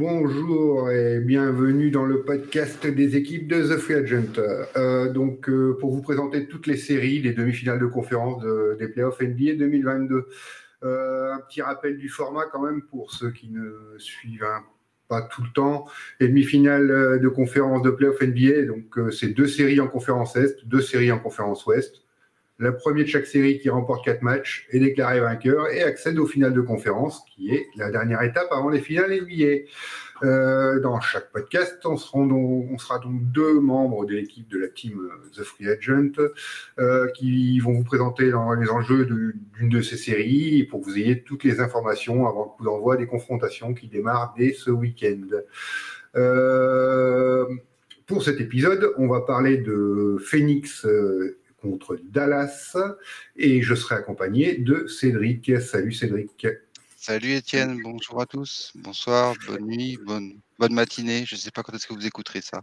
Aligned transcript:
Bonjour 0.00 0.90
et 0.90 1.20
bienvenue 1.20 1.90
dans 1.90 2.06
le 2.06 2.22
podcast 2.22 2.86
des 2.86 3.16
équipes 3.16 3.46
de 3.48 3.62
The 3.62 3.78
Free 3.78 3.96
Agent. 3.96 4.40
Euh, 4.78 5.12
donc, 5.12 5.46
euh, 5.50 5.76
pour 5.78 5.92
vous 5.92 6.00
présenter 6.00 6.48
toutes 6.48 6.66
les 6.66 6.78
séries, 6.78 7.20
les 7.20 7.34
demi-finales 7.34 7.78
de 7.78 7.84
conférence 7.84 8.42
des 8.78 8.88
playoffs 8.88 9.20
NBA 9.20 9.56
2022. 9.56 10.26
Euh, 10.84 11.34
un 11.34 11.40
petit 11.40 11.60
rappel 11.60 11.98
du 11.98 12.08
format 12.08 12.46
quand 12.46 12.62
même 12.62 12.80
pour 12.80 13.12
ceux 13.12 13.30
qui 13.30 13.50
ne 13.50 13.98
suivent 13.98 14.48
pas 15.06 15.20
tout 15.20 15.42
le 15.42 15.52
temps. 15.52 15.84
Les 16.18 16.28
demi-finales 16.28 17.20
de 17.20 17.28
conférence 17.28 17.82
de 17.82 17.90
playoffs 17.90 18.22
NBA, 18.22 18.62
donc 18.62 18.98
c'est 19.12 19.28
deux 19.28 19.48
séries 19.48 19.80
en 19.80 19.88
conférence 19.88 20.34
Est, 20.34 20.66
deux 20.66 20.80
séries 20.80 21.12
en 21.12 21.18
conférence 21.18 21.66
Ouest 21.66 22.06
le 22.60 22.76
premier 22.76 23.04
de 23.04 23.08
chaque 23.08 23.24
série 23.24 23.58
qui 23.58 23.70
remporte 23.70 24.04
quatre 24.04 24.20
matchs 24.20 24.66
est 24.70 24.80
déclaré 24.80 25.18
vainqueur 25.18 25.68
et 25.68 25.82
accède 25.82 26.18
au 26.18 26.26
final 26.26 26.52
de 26.52 26.60
conférence, 26.60 27.24
qui 27.34 27.54
est 27.54 27.66
la 27.74 27.90
dernière 27.90 28.20
étape 28.20 28.48
avant 28.50 28.68
les 28.68 28.80
finales 28.80 29.18
NBA. 29.22 29.66
Euh, 30.22 30.78
dans 30.80 31.00
chaque 31.00 31.32
podcast, 31.32 31.78
on 31.86 31.96
sera, 31.96 32.98
donc, 32.98 33.22
deux 33.32 33.58
membres 33.58 34.04
de 34.04 34.14
l'équipe 34.14 34.46
de 34.50 34.58
la 34.58 34.68
team 34.68 35.00
euh, 35.00 35.30
The 35.34 35.42
Free 35.42 35.70
Agent 35.70 36.12
euh, 36.78 37.08
qui 37.12 37.58
vont 37.60 37.72
vous 37.72 37.82
présenter 37.82 38.26
les 38.26 38.34
enjeux 38.68 39.06
d'une 39.06 39.70
de, 39.70 39.80
ces 39.80 39.96
séries 39.96 40.64
pour 40.64 40.82
que 40.82 40.84
vous 40.84 40.98
ayez 40.98 41.22
toutes 41.22 41.44
les 41.44 41.60
informations 41.60 42.26
avant 42.26 42.44
le 42.44 42.50
coup 42.58 42.64
d'envoi 42.64 42.98
des 42.98 43.06
confrontations 43.06 43.72
qui 43.72 43.88
démarrent 43.88 44.34
dès 44.36 44.52
ce 44.52 44.70
week-end. 44.70 45.28
pour 48.06 48.22
cet 48.22 48.38
épisode, 48.38 48.92
on 48.98 49.08
va 49.08 49.22
parler 49.22 49.56
de 49.56 50.18
Phoenix 50.22 50.86
contre 51.60 51.98
Dallas 52.02 52.76
et 53.36 53.62
je 53.62 53.74
serai 53.74 53.96
accompagné 53.96 54.56
de 54.56 54.86
Cédric. 54.86 55.60
Salut 55.60 55.92
Cédric. 55.92 56.46
Salut 56.96 57.32
Étienne, 57.32 57.80
bonjour 57.82 58.20
à 58.20 58.26
tous, 58.26 58.72
bonsoir, 58.74 59.34
bonne 59.46 59.64
nuit, 59.64 59.98
bonne, 60.04 60.38
bonne 60.58 60.74
matinée. 60.74 61.24
Je 61.24 61.34
ne 61.34 61.40
sais 61.40 61.50
pas 61.50 61.62
quand 61.62 61.72
est-ce 61.72 61.86
que 61.86 61.94
vous 61.94 62.06
écouterez 62.06 62.42
ça. 62.42 62.62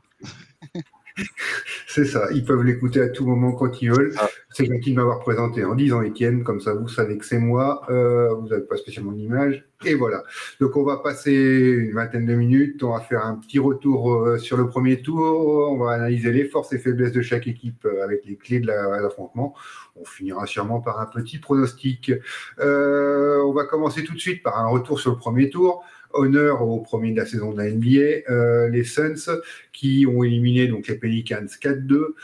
C'est 1.87 2.05
ça, 2.05 2.27
ils 2.31 2.43
peuvent 2.43 2.63
l'écouter 2.63 3.01
à 3.01 3.09
tout 3.09 3.25
moment 3.25 3.53
quand 3.53 3.81
ils 3.81 3.91
veulent. 3.91 4.13
C'est 4.49 4.65
gentil 4.65 4.91
de 4.91 4.95
m'avoir 4.95 5.19
présenté 5.19 5.63
en 5.65 5.75
disant 5.75 6.01
Étienne, 6.01 6.43
comme 6.43 6.61
ça 6.61 6.73
vous 6.73 6.87
savez 6.87 7.17
que 7.17 7.25
c'est 7.25 7.39
moi, 7.39 7.81
euh, 7.89 8.33
vous 8.33 8.47
n'avez 8.47 8.63
pas 8.63 8.77
spécialement 8.77 9.11
d'image. 9.11 9.65
Et 9.85 9.93
voilà. 9.93 10.23
Donc 10.59 10.75
on 10.75 10.83
va 10.83 10.97
passer 10.97 11.33
une 11.33 11.93
vingtaine 11.93 12.25
de 12.25 12.33
minutes, 12.33 12.83
on 12.83 12.93
va 12.93 12.99
faire 13.01 13.25
un 13.25 13.35
petit 13.35 13.59
retour 13.59 14.13
euh, 14.13 14.37
sur 14.37 14.57
le 14.57 14.67
premier 14.67 15.01
tour, 15.01 15.71
on 15.71 15.77
va 15.77 15.91
analyser 15.91 16.31
les 16.31 16.45
forces 16.45 16.73
et 16.73 16.79
faiblesses 16.79 17.11
de 17.11 17.21
chaque 17.21 17.47
équipe 17.47 17.85
euh, 17.85 18.03
avec 18.03 18.25
les 18.25 18.35
clés 18.35 18.59
de 18.59 18.67
l'affrontement. 18.67 19.55
On 19.95 20.05
finira 20.05 20.45
sûrement 20.45 20.81
par 20.81 20.99
un 20.99 21.05
petit 21.07 21.39
pronostic. 21.39 22.11
on 22.59 23.53
va 23.53 23.65
commencer 23.65 24.03
tout 24.03 24.13
de 24.13 24.19
suite 24.19 24.43
par 24.43 24.59
un 24.59 24.67
retour 24.67 24.99
sur 24.99 25.11
le 25.11 25.17
premier 25.17 25.49
tour 25.49 25.83
honneur 26.13 26.61
au 26.61 26.79
premier 26.81 27.11
de 27.11 27.17
la 27.17 27.25
saison 27.25 27.51
de 27.53 27.57
la 27.57 27.69
NBA, 27.69 28.29
euh, 28.31 28.69
les 28.69 28.83
Suns, 28.83 29.39
qui 29.73 30.05
ont 30.07 30.23
éliminé 30.23 30.67
donc 30.67 30.87
les 30.87 30.95
Pelicans 30.95 31.45
4-2. 31.45 32.15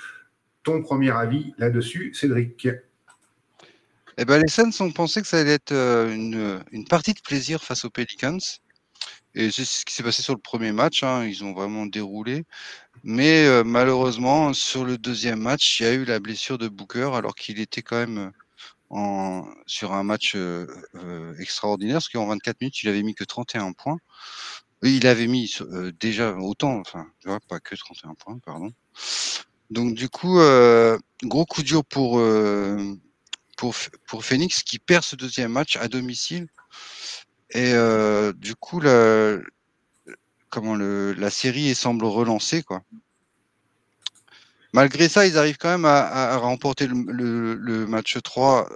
Ton 0.63 0.81
premier 0.81 1.11
avis 1.11 1.53
là-dessus, 1.57 2.13
Cédric? 2.13 2.67
Eh 4.17 4.25
ben, 4.25 4.41
les 4.41 4.47
Suns 4.47 4.71
ont 4.81 4.91
pensé 4.91 5.21
que 5.21 5.27
ça 5.27 5.39
allait 5.39 5.53
être 5.53 5.71
euh, 5.71 6.61
une, 6.71 6.85
partie 6.85 7.13
de 7.13 7.19
plaisir 7.21 7.63
face 7.63 7.83
aux 7.85 7.89
Pelicans. 7.89 8.39
Et 9.35 9.49
c'est 9.49 9.65
ce 9.65 9.83
qui 9.83 9.93
s'est 9.93 10.03
passé 10.03 10.21
sur 10.21 10.35
le 10.35 10.39
premier 10.39 10.71
match. 10.71 11.01
Hein. 11.03 11.25
Ils 11.25 11.43
ont 11.43 11.53
vraiment 11.53 11.87
déroulé. 11.87 12.43
Mais 13.03 13.45
euh, 13.45 13.63
malheureusement, 13.63 14.53
sur 14.53 14.85
le 14.85 14.97
deuxième 14.97 15.39
match, 15.39 15.79
il 15.79 15.83
y 15.83 15.89
a 15.89 15.93
eu 15.93 16.05
la 16.05 16.19
blessure 16.19 16.59
de 16.59 16.67
Booker, 16.67 17.09
alors 17.15 17.33
qu'il 17.33 17.59
était 17.59 17.81
quand 17.81 17.97
même 17.97 18.31
sur 19.65 19.93
un 19.93 20.03
match 20.03 20.33
euh, 20.35 20.67
euh, 20.95 21.35
extraordinaire, 21.39 21.95
parce 21.95 22.09
qu'en 22.09 22.27
24 22.27 22.61
minutes, 22.61 22.83
il 22.83 22.89
avait 22.89 23.03
mis 23.03 23.15
que 23.15 23.23
31 23.23 23.73
points. 23.73 23.97
Il 24.81 25.07
avait 25.07 25.27
mis 25.27 25.55
euh, 25.61 25.91
déjà 25.99 26.35
autant, 26.35 26.79
enfin, 26.79 27.07
pas 27.47 27.59
que 27.59 27.75
31 27.75 28.15
points, 28.15 28.39
pardon. 28.39 28.71
Donc 29.69 29.95
du 29.95 30.09
coup, 30.09 30.39
gros 31.23 31.45
coup 31.45 31.63
dur 31.63 31.83
pour, 31.83 32.21
pour, 33.57 33.75
pour 34.07 34.25
Phoenix 34.25 34.61
qui 34.61 34.77
perd 34.77 35.03
ce 35.03 35.15
deuxième 35.15 35.51
match 35.51 35.77
à 35.77 35.87
domicile. 35.87 36.47
Et 37.51 37.73
du 38.35 38.55
coup, 38.55 38.79
la, 38.79 39.37
comment 40.49 40.75
le, 40.75 41.13
la 41.13 41.31
série 41.31 41.73
semble 41.73 42.05
relancer, 42.05 42.61
quoi. 42.61 42.83
Malgré 44.73 45.07
ça, 45.07 45.27
ils 45.27 45.37
arrivent 45.37 45.57
quand 45.57 45.69
même 45.69 45.85
à, 45.85 46.35
remporter 46.37 46.87
le, 46.87 47.53
le, 47.53 47.85
match 47.85 48.17
3 48.21 48.67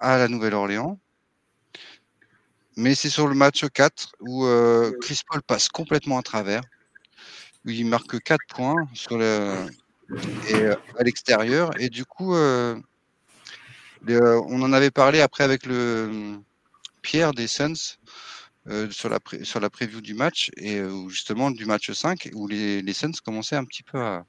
à 0.00 0.18
la 0.18 0.28
Nouvelle-Orléans. 0.28 0.98
Mais 2.76 2.94
c'est 2.94 3.08
sur 3.08 3.26
le 3.26 3.34
match 3.34 3.64
4 3.64 4.12
où 4.20 4.44
euh, 4.44 4.92
Chris 5.00 5.20
Paul 5.26 5.42
passe 5.42 5.68
complètement 5.68 6.18
à 6.18 6.22
travers, 6.22 6.60
où 7.64 7.70
il 7.70 7.86
marque 7.86 8.22
4 8.22 8.38
points 8.50 8.86
sur 8.92 9.16
le, 9.16 9.66
et, 10.48 10.54
euh, 10.54 10.74
à 10.98 11.02
l'extérieur. 11.02 11.70
Et 11.80 11.88
du 11.88 12.04
coup, 12.04 12.34
euh, 12.34 12.76
on 14.06 14.60
en 14.60 14.72
avait 14.74 14.90
parlé 14.90 15.22
après 15.22 15.42
avec 15.42 15.64
le 15.64 16.38
Pierre 17.00 17.32
des 17.32 17.46
Suns 17.46 17.96
sur, 18.90 19.08
la 19.08 19.20
sur 19.42 19.60
la 19.60 19.70
preview 19.70 20.02
du 20.02 20.12
match, 20.12 20.50
et 20.56 20.82
justement 21.08 21.50
du 21.50 21.64
match 21.64 21.90
5, 21.90 22.30
où 22.34 22.46
les, 22.46 22.82
les 22.82 22.92
Suns 22.92 23.12
commençaient 23.24 23.56
un 23.56 23.64
petit 23.64 23.84
peu 23.84 23.98
à, 24.02 24.26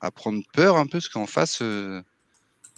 à 0.00 0.10
prendre 0.10 0.42
peur 0.52 0.76
un 0.76 0.86
peu, 0.86 0.92
parce 0.92 1.08
qu'en 1.08 1.26
face, 1.26 1.62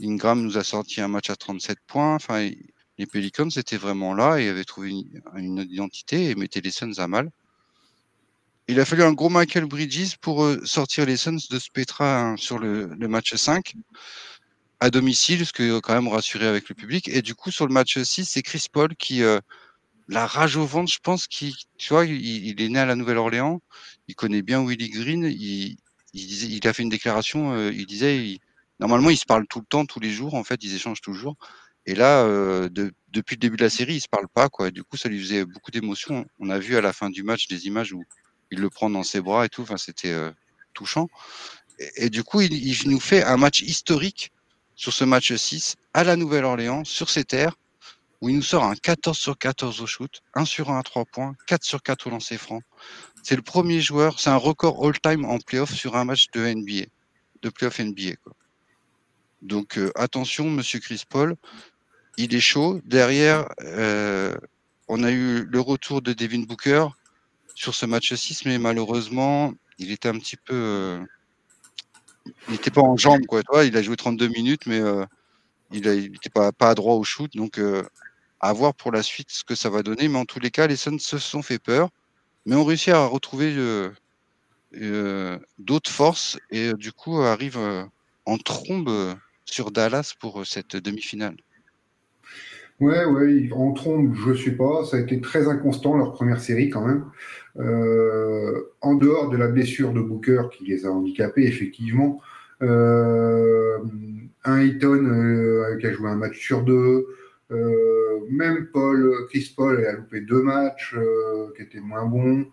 Ingram 0.03 0.43
nous 0.43 0.59
a 0.59 0.65
sorti 0.65 1.01
un 1.01 1.09
match 1.09 1.31
à 1.31 1.37
37 1.37 1.79
points. 1.87 2.15
Enfin, 2.15 2.51
les 2.99 3.07
Pelicans 3.07 3.49
étaient 3.49 3.77
vraiment 3.77 4.15
là 4.15 4.39
et 4.39 4.49
avaient 4.49 4.65
trouvé 4.65 4.91
une, 5.37 5.67
identité 5.71 6.31
et 6.31 6.35
mettaient 6.35 6.61
les 6.61 6.71
Suns 6.71 6.99
à 6.99 7.09
mal. 7.09 7.31
Il 8.69 8.79
a 8.81 8.85
fallu 8.85 9.03
un 9.03 9.13
gros 9.13 9.31
Michael 9.31 9.65
Bridges 9.65 10.17
pour 10.21 10.45
euh, 10.45 10.61
sortir 10.65 11.07
les 11.07 11.17
Suns 11.17 11.39
de 11.51 11.59
Spectra 11.59 12.21
hein, 12.21 12.37
sur 12.37 12.59
le, 12.59 12.87
match 13.09 13.35
5 13.35 13.75
à 14.81 14.91
domicile, 14.91 15.45
ce 15.47 15.53
qui 15.53 15.63
est 15.63 15.81
quand 15.81 15.95
même 15.95 16.09
rassuré 16.09 16.47
avec 16.47 16.69
le 16.69 16.75
public. 16.75 17.09
Et 17.09 17.23
du 17.23 17.35
coup, 17.35 17.51
sur 17.51 17.67
le 17.67 17.73
match 17.73 17.99
6, 17.99 18.27
c'est 18.27 18.43
Chris 18.43 18.67
Paul 18.71 18.95
qui, 18.95 19.23
euh, 19.23 19.41
la 20.09 20.27
rage 20.27 20.57
au 20.57 20.67
ventre, 20.67 20.93
je 20.93 20.99
pense, 21.03 21.27
qui, 21.27 21.55
tu 21.77 21.93
vois, 21.93 22.07
il, 22.07 22.61
est 22.61 22.69
né 22.69 22.79
à 22.79 22.87
la 22.87 22.95
Nouvelle-Orléans, 22.95 23.61
il 24.09 24.15
connaît 24.15 24.43
bien 24.43 24.63
Willie 24.63 24.91
Green, 24.91 25.25
il, 25.25 25.77
il, 26.15 26.67
a 26.67 26.73
fait 26.73 26.83
une 26.83 26.89
déclaration, 26.89 27.53
euh, 27.53 27.73
il 27.73 27.87
disait, 27.87 28.39
Normalement, 28.81 29.11
ils 29.11 29.17
se 29.17 29.25
parlent 29.25 29.47
tout 29.47 29.61
le 29.61 29.67
temps, 29.67 29.87
tous 29.87 30.01
les 30.01 30.11
jours. 30.11 30.35
En 30.35 30.45
fait, 30.45 30.63
ils 30.63 30.75
échangent 30.75 31.01
toujours. 31.01 31.37
Et 31.87 31.95
là, 31.95 32.23
euh, 32.25 32.69
depuis 33.09 33.37
le 33.37 33.41
début 33.41 33.57
de 33.57 33.63
la 33.63 33.71
série, 33.71 33.95
ils 33.95 34.01
se 34.01 34.09
parlent 34.09 34.29
pas, 34.29 34.49
quoi. 34.49 34.71
du 34.71 34.85
coup, 34.85 34.97
ça 34.97 35.09
lui 35.09 35.19
faisait 35.21 35.45
beaucoup 35.45 35.71
d'émotions. 35.71 36.27
On 36.39 36.51
a 36.51 36.59
vu 36.59 36.77
à 36.77 36.81
la 36.81 36.93
fin 36.93 37.11
du 37.11 37.23
match 37.23 37.49
des 37.49 37.67
images 37.67 37.93
où 37.93 38.05
il 38.51 38.61
le 38.61 38.71
prend 38.71 38.91
dans 38.91 39.03
ses 39.03 39.21
bras 39.21 39.47
et 39.47 39.49
tout. 39.49 39.63
Enfin, 39.63 39.79
c'était 39.79 40.13
euh, 40.13 40.31
touchant. 40.75 41.09
Et, 41.97 42.11
du 42.11 42.25
coup, 42.25 42.41
il, 42.41 42.77
nous 42.89 43.01
fait 43.01 43.23
un 43.23 43.37
match 43.37 43.63
historique 43.63 44.33
sur 44.75 44.93
ce 44.93 45.05
match 45.05 45.33
6 45.33 45.77
à 45.95 46.05
la 46.05 46.17
Nouvelle-Orléans, 46.17 46.85
sur 46.85 47.09
ses 47.09 47.25
terres, 47.25 47.57
où 48.21 48.29
il 48.29 48.37
nous 48.37 48.43
sort 48.43 48.65
un 48.65 48.75
14 48.75 49.17
sur 49.17 49.39
14 49.39 49.81
au 49.81 49.87
shoot, 49.87 50.21
1 50.35 50.45
sur 50.45 50.71
1 50.71 50.79
à 50.79 50.83
3 50.83 51.05
points, 51.05 51.37
4 51.47 51.65
sur 51.65 51.83
4 51.83 52.09
au 52.09 52.11
lancer 52.11 52.37
franc. 52.37 52.61
C'est 53.23 53.37
le 53.37 53.43
premier 53.43 53.81
joueur, 53.81 54.19
c'est 54.19 54.31
un 54.31 54.37
record 54.37 54.85
all-time 54.85 55.25
en 55.25 55.39
playoff 55.39 55.73
sur 55.73 55.97
un 55.97 56.05
match 56.05 56.27
de 56.33 56.41
NBA, 56.41 56.87
de 57.43 57.49
playoff 57.49 57.79
NBA. 57.79 58.17
Quoi. 58.23 58.35
Donc 59.43 59.79
euh, 59.79 59.93
attention, 59.95 60.51
monsieur 60.51 60.81
Chris 60.81 61.05
Paul, 61.09 61.37
il 62.17 62.35
est 62.35 62.41
chaud. 62.41 62.81
Derrière, 62.85 63.49
euh, 63.63 64.37
on 64.89 65.03
a 65.05 65.11
eu 65.11 65.45
le 65.45 65.61
retour 65.61 66.03
de 66.03 66.13
Devin 66.13 66.43
Booker 66.43 66.87
sur 67.55 67.75
ce 67.75 67.87
match 67.87 68.13
6, 68.13 68.45
mais 68.47 68.59
malheureusement, 68.59 69.53
il 69.79 69.93
était 69.93 70.09
un 70.09 70.19
petit 70.19 70.37
peu. 70.37 70.55
Euh, 70.55 71.05
il 72.49 72.53
n'était 72.53 72.71
pas 72.71 72.83
en 72.83 72.97
jambes, 72.97 73.25
quoi. 73.27 73.43
Il 73.65 73.77
a 73.77 73.83
joué 73.83 73.97
32 73.97 74.29
minutes, 74.29 74.67
mais 74.67 74.83
il 75.73 75.89
n'était 75.89 76.29
pas, 76.29 76.53
pas 76.53 76.75
droit 76.75 76.95
au 76.95 77.05
shoot. 77.05 77.35
Donc, 77.35 77.59
à 78.41 78.53
voir 78.53 78.75
pour 78.75 78.93
la 78.93 79.03
suite 79.03 79.31
ce 79.31 79.45
que 79.45 79.55
ça 79.55 79.71
va 79.71 79.83
donner. 79.83 80.09
Mais 80.09 80.19
en 80.19 80.27
tous 80.27 80.39
les 80.39 80.51
cas, 80.51 80.67
les 80.67 80.77
Suns 80.77 80.99
se 80.99 81.17
sont 81.17 81.41
fait 81.41 81.59
peur, 81.59 81.89
mais 82.45 82.55
ont 82.55 82.67
réussi 82.67 82.91
à 82.91 83.07
retrouver 83.07 83.57
d'autres 85.59 85.91
forces 85.91 86.39
et 86.51 86.75
du 86.75 86.93
coup 86.93 87.23
arrivent 87.23 87.89
en 88.27 88.37
trombe 88.37 89.17
sur 89.51 89.71
Dallas 89.71 90.15
pour 90.21 90.41
euh, 90.41 90.45
cette 90.45 90.77
demi-finale. 90.77 91.37
Ouais, 92.81 93.05
ouais, 93.05 93.49
en 93.53 93.73
trombe, 93.73 94.15
je 94.15 94.35
sais 94.35 94.53
pas. 94.53 94.85
Ça 94.85 94.99
a 94.99 95.01
été 95.01 95.21
très 95.21 95.49
inconstant 95.49 95.97
leur 95.97 96.13
première 96.13 96.41
série 96.41 96.71
quand 96.71 96.87
même. 96.87 97.07
Euh, 97.59 98.71
en 98.81 98.95
dehors 98.95 99.31
de 99.31 99.37
la 99.37 99.49
blessure 99.49 99.93
de 99.93 100.01
Booker 100.01 100.43
qui 100.53 100.65
les 100.67 100.87
a 100.87 100.93
handicapés, 100.93 101.43
effectivement. 101.43 102.21
Euh, 102.63 103.79
un 104.45 104.61
Eaton 104.61 105.77
qui 105.81 105.87
a 105.87 105.93
joué 105.93 106.09
un 106.09 106.17
match 106.17 106.39
sur 106.39 106.63
deux. 106.63 107.07
même 108.31 108.69
Paul, 108.73 109.27
Chris 109.29 109.53
Paul 109.57 109.85
a 109.85 109.93
loupé 109.93 110.21
deux 110.21 110.43
matchs 110.43 110.95
qui 111.57 111.63
étaient 111.63 111.81
moins 111.81 112.07
bons. 112.07 112.47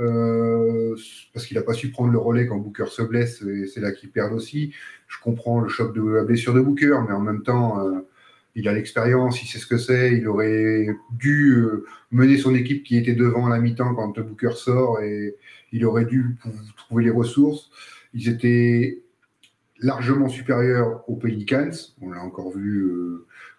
Euh, 0.00 0.96
parce 1.32 1.46
qu'il 1.46 1.56
n'a 1.56 1.62
pas 1.62 1.72
su 1.72 1.90
prendre 1.90 2.10
le 2.10 2.18
relais 2.18 2.46
quand 2.46 2.58
Booker 2.58 2.86
se 2.86 3.02
blesse, 3.02 3.42
et 3.42 3.66
c'est 3.66 3.80
là 3.80 3.92
qu'il 3.92 4.10
perd 4.10 4.32
aussi. 4.32 4.72
Je 5.06 5.18
comprends 5.20 5.60
le 5.60 5.68
choc 5.68 5.94
de 5.94 6.02
la 6.02 6.24
blessure 6.24 6.54
de 6.54 6.60
Booker, 6.60 6.98
mais 7.06 7.14
en 7.14 7.20
même 7.20 7.42
temps, 7.42 7.86
euh, 7.86 8.00
il 8.56 8.68
a 8.68 8.72
l'expérience, 8.72 9.42
il 9.42 9.46
sait 9.46 9.58
ce 9.58 9.66
que 9.66 9.78
c'est, 9.78 10.16
il 10.16 10.26
aurait 10.26 10.88
dû 11.12 11.52
euh, 11.52 11.84
mener 12.10 12.36
son 12.38 12.54
équipe 12.54 12.84
qui 12.84 12.96
était 12.96 13.14
devant 13.14 13.46
à 13.46 13.50
la 13.50 13.60
mi-temps 13.60 13.94
quand 13.94 14.18
Booker 14.18 14.52
sort 14.56 15.00
et 15.00 15.36
il 15.72 15.84
aurait 15.84 16.06
dû 16.06 16.36
trouver 16.76 17.04
les 17.04 17.10
ressources. 17.10 17.70
Ils 18.14 18.28
étaient 18.28 19.02
largement 19.80 20.28
supérieurs 20.28 21.08
aux 21.08 21.16
Pelicans, 21.16 21.70
on 22.00 22.10
l'a 22.10 22.20
encore 22.22 22.56
vu 22.56 22.88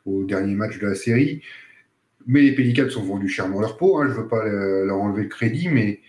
au 0.05 0.23
dernier 0.23 0.55
match 0.55 0.79
de 0.79 0.87
la 0.87 0.95
série, 0.95 1.41
mais 2.27 2.41
les 2.41 2.55
Pelicans 2.55 2.89
sont 2.89 3.03
vendus 3.03 3.29
chèrement 3.29 3.61
leur 3.61 3.77
peau, 3.77 3.99
hein, 3.99 4.07
je 4.07 4.13
ne 4.13 4.17
veux 4.17 4.27
pas 4.27 4.45
leur 4.45 4.97
enlever 4.97 5.23
le 5.23 5.29
crédit, 5.29 5.69
mais 5.69 6.01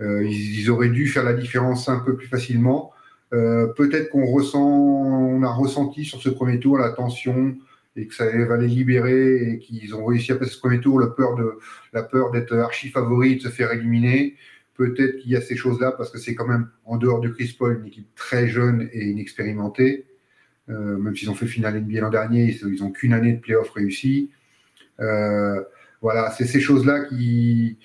euh, 0.00 0.24
ils, 0.24 0.70
auraient 0.70 0.88
dû 0.88 1.06
faire 1.06 1.24
la 1.24 1.34
différence 1.34 1.88
un 1.88 2.00
peu 2.00 2.16
plus 2.16 2.26
facilement. 2.26 2.92
Peut-être 3.30 4.10
qu'on 4.10 5.42
a 5.44 5.52
ressenti 5.52 6.04
sur 6.04 6.20
ce 6.20 6.30
premier 6.30 6.58
tour 6.58 6.78
la 6.78 6.90
tension, 6.90 7.54
et 7.96 8.06
que 8.06 8.14
ça 8.14 8.24
va 8.46 8.56
les 8.56 8.68
libérer 8.68 9.50
et 9.50 9.58
qu'ils 9.58 9.94
ont 9.94 10.04
réussi 10.04 10.32
à 10.32 10.36
passer 10.36 10.52
ce 10.52 10.58
premier 10.58 10.80
tour, 10.80 11.00
la 11.00 11.08
peur 11.08 11.34
de 11.34 11.58
la 11.92 12.02
peur 12.02 12.30
d'être 12.30 12.56
archi 12.56 12.88
favori, 12.88 13.36
de 13.36 13.42
se 13.42 13.48
faire 13.48 13.72
éliminer. 13.72 14.36
Peut-être 14.74 15.18
qu'il 15.18 15.30
y 15.30 15.36
a 15.36 15.40
ces 15.40 15.56
choses-là 15.56 15.92
parce 15.92 16.10
que 16.10 16.18
c'est 16.18 16.34
quand 16.34 16.46
même 16.46 16.68
en 16.84 16.96
dehors 16.96 17.20
de 17.20 17.28
Chris 17.28 17.54
Paul 17.58 17.78
une 17.80 17.86
équipe 17.86 18.14
très 18.14 18.48
jeune 18.48 18.88
et 18.92 19.10
inexpérimentée. 19.10 20.06
Euh, 20.68 20.96
même 20.96 21.16
s'ils 21.16 21.30
ont 21.30 21.34
fait 21.34 21.46
finale 21.46 21.80
NBA 21.80 22.00
l'an 22.00 22.10
dernier, 22.10 22.56
ils 22.62 22.80
n'ont 22.80 22.92
qu'une 22.92 23.12
année 23.12 23.32
de 23.32 23.40
playoff 23.40 23.70
réussi. 23.70 24.30
Euh, 25.00 25.62
voilà, 26.00 26.30
c'est 26.30 26.46
ces 26.46 26.60
choses-là 26.60 27.04
qui, 27.04 27.78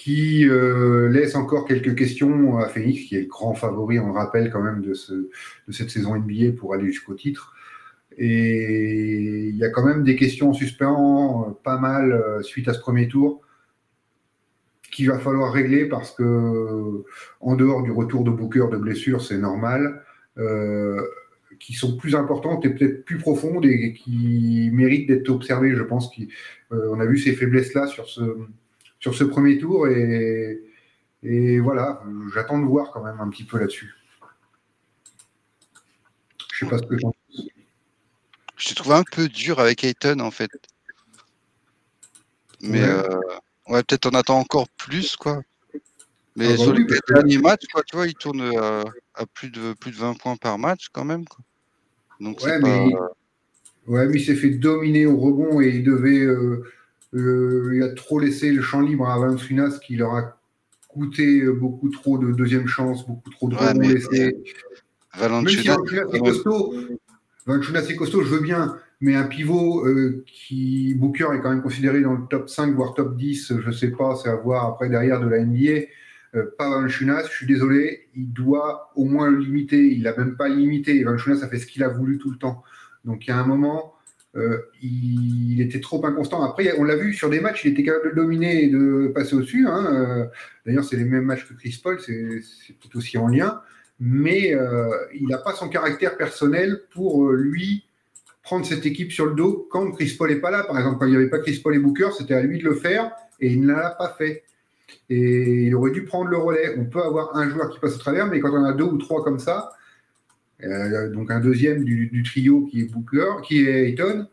qui 0.00 0.48
euh, 0.48 1.10
laissent 1.10 1.34
encore 1.34 1.66
quelques 1.66 1.94
questions 1.94 2.56
à 2.56 2.68
Phoenix, 2.68 3.02
qui 3.02 3.16
est 3.16 3.20
le 3.20 3.26
grand 3.26 3.52
favori, 3.52 3.98
on 3.98 4.06
le 4.06 4.12
rappelle 4.12 4.50
quand 4.50 4.62
même, 4.62 4.80
de, 4.80 4.94
ce, 4.94 5.12
de 5.12 5.72
cette 5.72 5.90
saison 5.90 6.16
NBA 6.16 6.52
pour 6.56 6.72
aller 6.72 6.86
jusqu'au 6.86 7.12
titre. 7.12 7.54
Et 8.16 9.48
il 9.50 9.56
y 9.56 9.62
a 9.62 9.68
quand 9.68 9.84
même 9.84 10.02
des 10.02 10.16
questions 10.16 10.48
en 10.48 10.52
suspens, 10.54 11.48
euh, 11.48 11.52
pas 11.62 11.76
mal 11.76 12.12
euh, 12.12 12.40
suite 12.40 12.66
à 12.68 12.72
ce 12.72 12.80
premier 12.80 13.08
tour, 13.08 13.42
qu'il 14.90 15.06
va 15.10 15.18
falloir 15.18 15.52
régler 15.52 15.84
parce 15.84 16.12
que, 16.12 17.04
en 17.40 17.54
dehors 17.54 17.82
du 17.82 17.90
retour 17.90 18.24
de 18.24 18.30
Booker 18.30 18.68
de 18.72 18.78
blessure, 18.78 19.20
c'est 19.20 19.36
normal, 19.36 20.02
qui 21.58 21.74
sont 21.74 21.98
plus 21.98 22.14
importantes 22.14 22.64
et 22.64 22.70
peut-être 22.70 23.04
plus 23.04 23.18
profondes 23.18 23.66
et 23.66 23.92
qui 23.92 24.70
méritent 24.72 25.08
d'être 25.08 25.28
observées. 25.28 25.76
Je 25.76 25.82
pense 25.82 26.10
qu'on 26.10 27.00
a 27.00 27.04
vu 27.04 27.18
ces 27.18 27.34
faiblesses-là 27.34 27.86
sur 27.86 28.08
ce, 28.08 28.22
sur 29.00 29.14
ce 29.14 29.24
premier 29.24 29.58
tour 29.58 29.88
et, 29.88 30.60
et 31.22 31.58
voilà, 31.58 32.02
j'attends 32.32 32.60
de 32.60 32.66
voir 32.66 32.90
quand 32.92 33.02
même 33.02 33.20
un 33.20 33.28
petit 33.28 33.44
peu 33.44 33.58
là-dessus. 33.58 33.94
Je 36.52 36.64
sais 36.64 36.70
pas 36.70 36.78
ce 36.78 36.84
que 36.84 36.98
j'en 36.98 37.12
je 38.60 38.68
t'ai 38.68 38.74
trouvé 38.74 38.96
un 38.96 39.04
peu 39.04 39.28
dur 39.28 39.58
avec 39.58 39.84
Ayton 39.84 40.20
en 40.20 40.30
fait. 40.30 40.50
Mais 42.60 42.82
ouais, 42.82 42.88
euh, 43.70 43.82
peut-être 43.82 44.06
on 44.06 44.10
attend 44.10 44.38
encore 44.38 44.68
plus 44.68 45.16
quoi. 45.16 45.40
Mais 46.36 46.46
ah 46.46 46.50
bah 46.50 46.56
sur 46.58 46.74
les 46.74 46.84
derniers 47.08 47.38
matchs, 47.38 47.66
quoi, 47.72 47.82
tu 47.82 47.96
vois, 47.96 48.06
il 48.06 48.14
tourne 48.14 48.42
euh, 48.42 48.84
à, 49.14 49.26
plus 49.26 49.50
de 49.50 49.72
plus 49.72 49.90
de 49.90 49.96
20 49.96 50.14
points 50.14 50.36
par 50.36 50.58
match 50.58 50.88
quand 50.92 51.04
même. 51.04 51.24
Quoi. 51.24 51.42
Donc 52.20 52.42
ouais, 52.42 52.58
mais... 52.60 52.92
ouais, 53.86 54.06
mais 54.06 54.16
il 54.16 54.24
s'est 54.24 54.36
fait 54.36 54.50
dominer 54.50 55.06
au 55.06 55.16
rebond 55.18 55.60
et 55.60 55.68
il 55.68 55.84
devait. 55.84 56.20
Euh, 56.20 56.70
il 57.12 57.82
a 57.82 57.92
trop 57.94 58.18
laissé 58.18 58.52
le 58.52 58.62
champ 58.62 58.80
libre 58.80 59.08
à 59.08 59.18
Valanciunas 59.18 59.78
qui 59.78 59.96
leur 59.96 60.14
a 60.14 60.40
coûté 60.88 61.42
beaucoup 61.46 61.88
trop 61.88 62.18
de 62.18 62.32
deuxième 62.32 62.66
chance, 62.66 63.06
beaucoup 63.06 63.30
trop 63.30 63.48
de 63.48 63.56
ouais, 63.56 63.68
rebonds 63.68 63.88
laissés. 63.88 64.36
Valanciunas, 65.16 65.76
est 67.88 67.96
costaud, 67.96 68.22
je 68.22 68.28
veux 68.28 68.40
bien, 68.40 68.76
mais 69.00 69.14
un 69.14 69.24
pivot 69.24 69.86
euh, 69.86 70.24
qui, 70.26 70.94
Booker 70.94 71.28
est 71.34 71.40
quand 71.40 71.50
même 71.50 71.62
considéré 71.62 72.00
dans 72.02 72.14
le 72.14 72.26
top 72.28 72.48
5, 72.48 72.74
voire 72.74 72.94
top 72.94 73.16
10, 73.16 73.54
je 73.60 73.66
ne 73.66 73.72
sais 73.72 73.90
pas, 73.90 74.16
c'est 74.16 74.28
à 74.28 74.36
voir 74.36 74.66
après 74.66 74.88
derrière 74.88 75.20
de 75.20 75.28
la 75.28 75.44
NBA. 75.44 75.86
Euh, 76.36 76.44
pas 76.56 76.70
Valanciunas, 76.70 77.24
je 77.24 77.32
suis 77.32 77.46
désolé, 77.46 78.08
il 78.14 78.32
doit 78.32 78.92
au 78.94 79.04
moins 79.04 79.30
le 79.30 79.38
limiter. 79.38 79.92
Il 79.92 80.02
n'a 80.02 80.16
même 80.16 80.36
pas 80.36 80.48
limité. 80.48 81.02
Valanciunas 81.02 81.42
a 81.42 81.48
fait 81.48 81.58
ce 81.58 81.66
qu'il 81.66 81.82
a 81.82 81.88
voulu 81.88 82.18
tout 82.18 82.30
le 82.30 82.36
temps. 82.36 82.62
Donc 83.04 83.26
il 83.26 83.30
y 83.30 83.32
a 83.32 83.38
un 83.38 83.46
moment, 83.46 83.94
euh, 84.36 84.58
il, 84.82 85.60
était 85.60 85.80
trop 85.80 86.04
inconstant. 86.06 86.42
Après, 86.42 86.72
on 86.78 86.84
l'a 86.84 86.96
vu 86.96 87.12
sur 87.12 87.30
des 87.30 87.40
matchs, 87.40 87.64
il 87.64 87.72
était 87.72 87.82
capable 87.82 88.10
de 88.10 88.14
dominer 88.14 88.64
et 88.64 88.68
de 88.68 89.10
passer 89.14 89.34
au-dessus. 89.34 89.66
Hein. 89.66 90.28
D'ailleurs, 90.64 90.84
c'est 90.84 90.96
les 90.96 91.04
mêmes 91.04 91.24
matchs 91.24 91.46
que 91.46 91.54
Chris 91.54 91.80
Paul, 91.82 91.98
c'est 92.00 92.14
peut-être 92.14 92.96
aussi 92.96 93.18
en 93.18 93.28
lien 93.28 93.60
mais 94.00 94.54
euh, 94.54 94.88
il 95.14 95.28
n'a 95.28 95.38
pas 95.38 95.52
son 95.52 95.68
caractère 95.68 96.16
personnel 96.16 96.80
pour 96.92 97.28
euh, 97.28 97.36
lui 97.36 97.84
prendre 98.42 98.64
cette 98.64 98.86
équipe 98.86 99.12
sur 99.12 99.26
le 99.26 99.34
dos 99.34 99.68
quand 99.70 99.92
Chris 99.92 100.16
Paul 100.18 100.30
n'est 100.30 100.40
pas 100.40 100.50
là. 100.50 100.64
Par 100.64 100.78
exemple, 100.78 100.98
quand 100.98 101.06
il 101.06 101.10
n'y 101.10 101.16
avait 101.16 101.28
pas 101.28 101.38
Chris 101.38 101.60
Paul 101.62 101.74
et 101.76 101.78
Booker, 101.78 102.08
c'était 102.16 102.34
à 102.34 102.40
lui 102.40 102.58
de 102.58 102.64
le 102.64 102.74
faire 102.74 103.12
et 103.38 103.52
il 103.52 103.60
ne 103.60 103.68
l'a 103.68 103.90
pas 103.90 104.14
fait. 104.16 104.42
Et 105.10 105.66
il 105.66 105.74
aurait 105.74 105.90
dû 105.90 106.04
prendre 106.04 106.30
le 106.30 106.38
relais. 106.38 106.74
On 106.78 106.86
peut 106.86 107.02
avoir 107.02 107.36
un 107.36 107.48
joueur 107.50 107.70
qui 107.70 107.78
passe 107.78 107.94
au 107.94 107.98
travers, 107.98 108.26
mais 108.26 108.40
quand 108.40 108.52
on 108.52 108.64
a 108.64 108.72
deux 108.72 108.84
ou 108.84 108.96
trois 108.96 109.22
comme 109.22 109.38
ça, 109.38 109.68
euh, 109.68 109.79
donc 111.12 111.30
un 111.30 111.40
deuxième 111.40 111.84
du, 111.84 112.22
trio 112.24 112.66
qui 112.66 112.82
est 112.82 112.84
Booker, 112.84 113.42
qui 113.44 113.66
est 113.66 113.88
Ayton, 113.88 114.26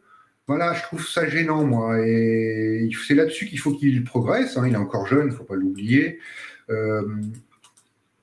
voilà, 0.47 0.73
je 0.73 0.83
trouve 0.83 1.05
ça 1.05 1.27
gênant, 1.27 1.65
moi. 1.65 1.99
Et 2.05 2.89
c'est 3.05 3.15
là-dessus 3.15 3.47
qu'il 3.47 3.59
faut 3.59 3.73
qu'il 3.73 4.03
progresse. 4.03 4.57
Hein. 4.57 4.65
Il 4.67 4.73
est 4.73 4.77
encore 4.77 5.05
jeune, 5.07 5.27
il 5.27 5.31
ne 5.31 5.35
faut 5.35 5.43
pas 5.43 5.55
l'oublier 5.55 6.19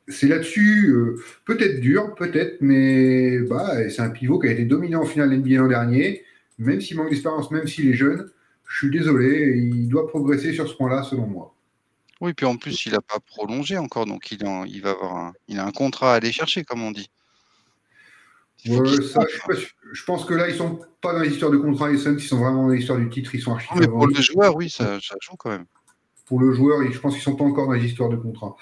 c'est 0.09 0.29
là-dessus, 0.29 0.91
euh, 0.91 1.23
peut-être 1.45 1.81
dur, 1.81 2.15
peut-être, 2.15 2.59
mais 2.61 3.39
bah, 3.39 3.89
c'est 3.89 4.03
un 4.03 4.11
pivot 4.11 4.39
qui 4.39 4.49
a 4.49 4.51
été 4.51 4.65
dominant 4.65 5.03
en 5.03 5.07
finale 5.07 5.37
NBA 5.37 5.57
l'an 5.57 5.69
dernier. 5.69 6.25
Même 6.59 6.81
s'il 6.81 6.97
manque 6.97 7.11
d'expérience, 7.11 7.51
même 7.51 7.67
s'il 7.67 7.89
est 7.89 7.95
jeune, 7.95 8.31
je 8.69 8.79
suis 8.79 8.91
désolé, 8.91 9.55
il 9.57 9.89
doit 9.89 10.07
progresser 10.07 10.53
sur 10.53 10.69
ce 10.69 10.75
point-là, 10.75 11.03
selon 11.03 11.27
moi. 11.27 11.55
Oui, 12.21 12.33
puis 12.33 12.47
en 12.47 12.57
plus, 12.57 12.87
il 12.87 12.93
n'a 12.93 13.01
pas 13.01 13.19
prolongé 13.19 13.77
encore, 13.77 14.07
donc 14.07 14.31
il, 14.31 14.39
va 14.43 14.91
avoir 14.91 15.33
il 15.49 15.59
a 15.59 15.67
un 15.67 15.73
contrat 15.73 16.13
à 16.13 16.17
aller 16.17 16.33
chercher, 16.33 16.65
comme 16.65 16.83
on 16.83 16.93
dit. 16.93 17.11
Je, 18.65 20.05
pense 20.07 20.25
que 20.25 20.35
là, 20.35 20.49
ils 20.49 20.55
sont 20.55 20.81
pas 21.01 21.13
dans 21.13 21.21
l'histoire 21.21 21.51
de 21.51 21.59
contrat, 21.59 21.91
les 21.91 21.99
Suns, 21.99 22.17
ils 22.19 22.23
sont 22.23 22.39
vraiment 22.39 22.67
dans 22.67 22.73
l'histoire 22.73 22.99
du 22.99 23.09
titre, 23.11 23.35
ils 23.35 23.41
sont 23.41 23.53
archi. 23.53 23.69
mais 23.79 23.87
pour 23.87 24.07
le 24.07 24.15
joueur, 24.15 24.57
oui, 24.57 24.71
ça, 24.71 24.99
ça 25.01 25.15
joue 25.21 25.37
quand 25.37 25.51
même 25.51 25.67
pour 26.27 26.41
le 26.41 26.53
joueur, 26.53 26.81
je 26.91 26.99
pense 26.99 27.15
qu'ils 27.15 27.23
sont 27.23 27.37
pas 27.37 27.45
encore 27.45 27.67
dans 27.67 27.73
les 27.73 27.85
histoires 27.85 28.09
de 28.09 28.17
contrat. 28.17 28.57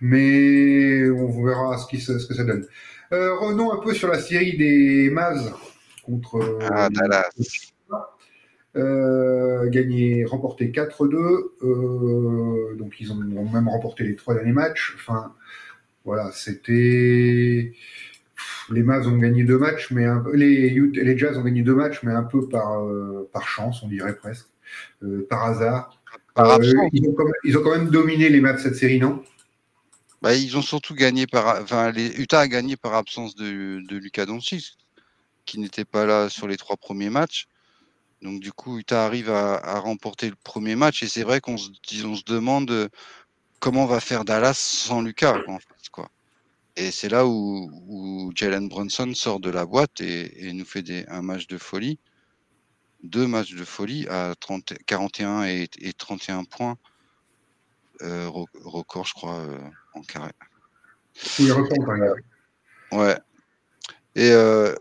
Mais 0.00 1.08
on 1.10 1.44
verra 1.44 1.78
ce, 1.78 1.86
qui, 1.86 2.00
ce 2.00 2.26
que 2.26 2.34
ça 2.34 2.44
donne. 2.44 2.66
Euh, 3.12 3.36
revenons 3.36 3.72
un 3.72 3.78
peu 3.78 3.94
sur 3.94 4.08
la 4.08 4.18
série 4.18 4.56
des 4.56 5.10
Mavs 5.10 5.54
contre 6.02 6.58
ah, 6.70 6.88
Dallas. 6.90 7.72
Euh, 8.76 9.70
gagné, 9.70 10.24
remporté 10.24 10.72
4-2. 10.72 11.14
Euh, 11.62 12.74
donc 12.76 13.00
ils 13.00 13.12
ont, 13.12 13.16
même 13.16 13.68
remporté 13.68 14.04
les 14.04 14.16
trois 14.16 14.34
derniers 14.34 14.52
matchs. 14.52 14.94
Enfin, 14.96 15.32
voilà, 16.04 16.32
c'était. 16.32 17.72
Les 18.70 18.82
Mavs 18.82 19.06
ont 19.06 19.18
gagné 19.18 19.44
deux 19.44 19.58
matchs, 19.58 19.90
mais 19.90 20.06
les, 20.32 20.70
les 20.70 21.18
Jazz 21.18 21.36
ont 21.36 21.42
gagné 21.42 21.62
deux 21.62 21.74
matchs, 21.74 22.00
mais 22.02 22.12
un 22.12 22.22
peu 22.22 22.48
par, 22.48 22.82
par 23.32 23.48
chance, 23.48 23.82
on 23.82 23.88
dirait 23.88 24.16
presque, 24.16 24.46
par 25.28 25.44
hasard. 25.44 26.00
Euh, 26.38 26.58
ils, 26.92 27.08
ont 27.56 27.62
quand 27.62 27.70
même, 27.70 27.90
dominé 27.90 28.28
les 28.28 28.40
matchs 28.40 28.56
de 28.56 28.62
cette 28.62 28.76
série, 28.76 28.98
non? 28.98 29.22
Bah, 30.20 30.34
Ils 30.34 30.56
ont 30.56 30.62
surtout 30.62 30.94
gagné 30.94 31.26
par. 31.26 31.62
Enfin, 31.62 31.92
les, 31.92 32.20
Utah 32.20 32.40
a 32.40 32.48
gagné 32.48 32.76
par 32.76 32.94
absence 32.94 33.36
de, 33.36 33.80
de 33.86 33.96
Lucas 33.96 34.26
Doncic, 34.26 34.76
qui 35.44 35.60
n'était 35.60 35.84
pas 35.84 36.06
là 36.06 36.28
sur 36.28 36.48
les 36.48 36.56
trois 36.56 36.76
premiers 36.76 37.10
matchs. 37.10 37.46
Donc, 38.22 38.40
du 38.40 38.52
coup, 38.52 38.78
Utah 38.78 39.04
arrive 39.04 39.30
à, 39.30 39.78
remporter 39.78 40.28
le 40.28 40.36
premier 40.42 40.76
match. 40.76 41.02
Et 41.02 41.08
c'est 41.08 41.22
vrai 41.22 41.40
qu'on 41.40 41.56
se, 41.56 41.68
on 42.04 42.16
se 42.16 42.24
demande 42.24 42.70
euh, 42.70 42.88
comment 43.60 43.86
va 43.86 44.00
faire 44.00 44.24
Dallas 44.24 44.54
sans 44.54 45.02
Lucas, 45.02 45.38
en 45.46 45.58
fait, 45.58 45.66
quoi. 45.66 45.73
Et 46.76 46.90
c'est 46.90 47.08
là 47.08 47.26
où, 47.26 47.70
où, 47.88 48.32
Jalen 48.34 48.68
Brunson 48.68 49.12
sort 49.14 49.40
de 49.40 49.50
la 49.50 49.64
boîte 49.64 50.00
et, 50.00 50.48
et 50.48 50.52
nous 50.52 50.64
fait 50.64 50.82
des, 50.82 51.04
un 51.08 51.22
match 51.22 51.46
de 51.46 51.58
folie 51.58 51.98
deux 53.04 53.26
matchs 53.26 53.54
de 53.54 53.64
folie 53.64 54.08
à 54.08 54.34
30, 54.40 54.74
41 54.86 55.44
et, 55.44 55.68
31 55.96 56.44
points. 56.44 56.76
Euh, 58.02 58.28
record, 58.64 59.04
je 59.06 59.14
crois, 59.14 59.38
euh, 59.38 59.58
en 59.94 60.02
carré. 60.02 60.32
Oui, 61.38 61.50
record 61.50 62.16
Ouais. 62.92 63.16
Et 64.16 64.30
euh, 64.30 64.74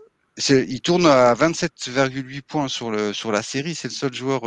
il 0.49 0.81
tourne 0.81 1.05
à 1.05 1.33
27,8 1.35 2.41
points 2.41 2.67
sur, 2.67 2.89
le, 2.89 3.13
sur 3.13 3.31
la 3.31 3.43
série. 3.43 3.75
C'est 3.75 3.89
le 3.89 3.93
seul 3.93 4.13
joueur, 4.13 4.41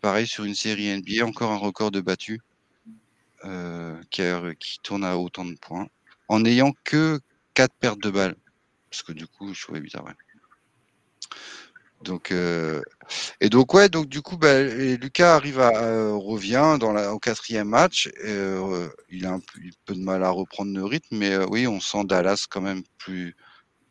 pareil, 0.00 0.26
sur 0.26 0.44
une 0.44 0.54
série 0.54 0.96
NBA, 0.96 1.24
encore 1.24 1.52
un 1.52 1.58
record 1.58 1.90
de 1.90 2.00
battu, 2.00 2.40
qui, 4.10 4.22
qui 4.58 4.78
tourne 4.82 5.04
à 5.04 5.16
autant 5.18 5.44
de 5.44 5.54
points, 5.54 5.88
en 6.28 6.40
n'ayant 6.40 6.72
que 6.84 7.20
4 7.54 7.72
pertes 7.78 8.00
de 8.00 8.10
balles. 8.10 8.36
Parce 8.90 9.02
que 9.02 9.12
du 9.12 9.26
coup, 9.26 9.52
je 9.52 9.62
trouvais 9.62 9.80
bizarre. 9.80 10.04
Ouais. 10.04 10.12
Donc, 12.04 12.32
euh, 12.32 12.82
et 13.40 13.48
donc, 13.48 13.72
ouais, 13.74 13.88
donc 13.88 14.06
du 14.08 14.20
coup, 14.20 14.36
bah, 14.36 14.62
Lucas 14.62 15.34
arrive 15.34 15.58
à, 15.58 15.70
euh, 15.82 16.12
revient 16.14 16.76
dans 16.78 16.92
la, 16.92 17.14
au 17.14 17.18
quatrième 17.18 17.68
match. 17.68 18.10
Euh, 18.24 18.88
il 19.08 19.26
a 19.26 19.32
un 19.32 19.40
peu, 19.40 19.94
de 19.94 20.00
mal 20.00 20.22
à 20.22 20.30
reprendre 20.30 20.72
le 20.74 20.84
rythme, 20.84 21.16
mais 21.16 21.36
oui, 21.46 21.66
on 21.66 21.80
sent 21.80 22.04
Dallas 22.04 22.46
quand 22.48 22.60
même 22.60 22.82
plus, 22.98 23.34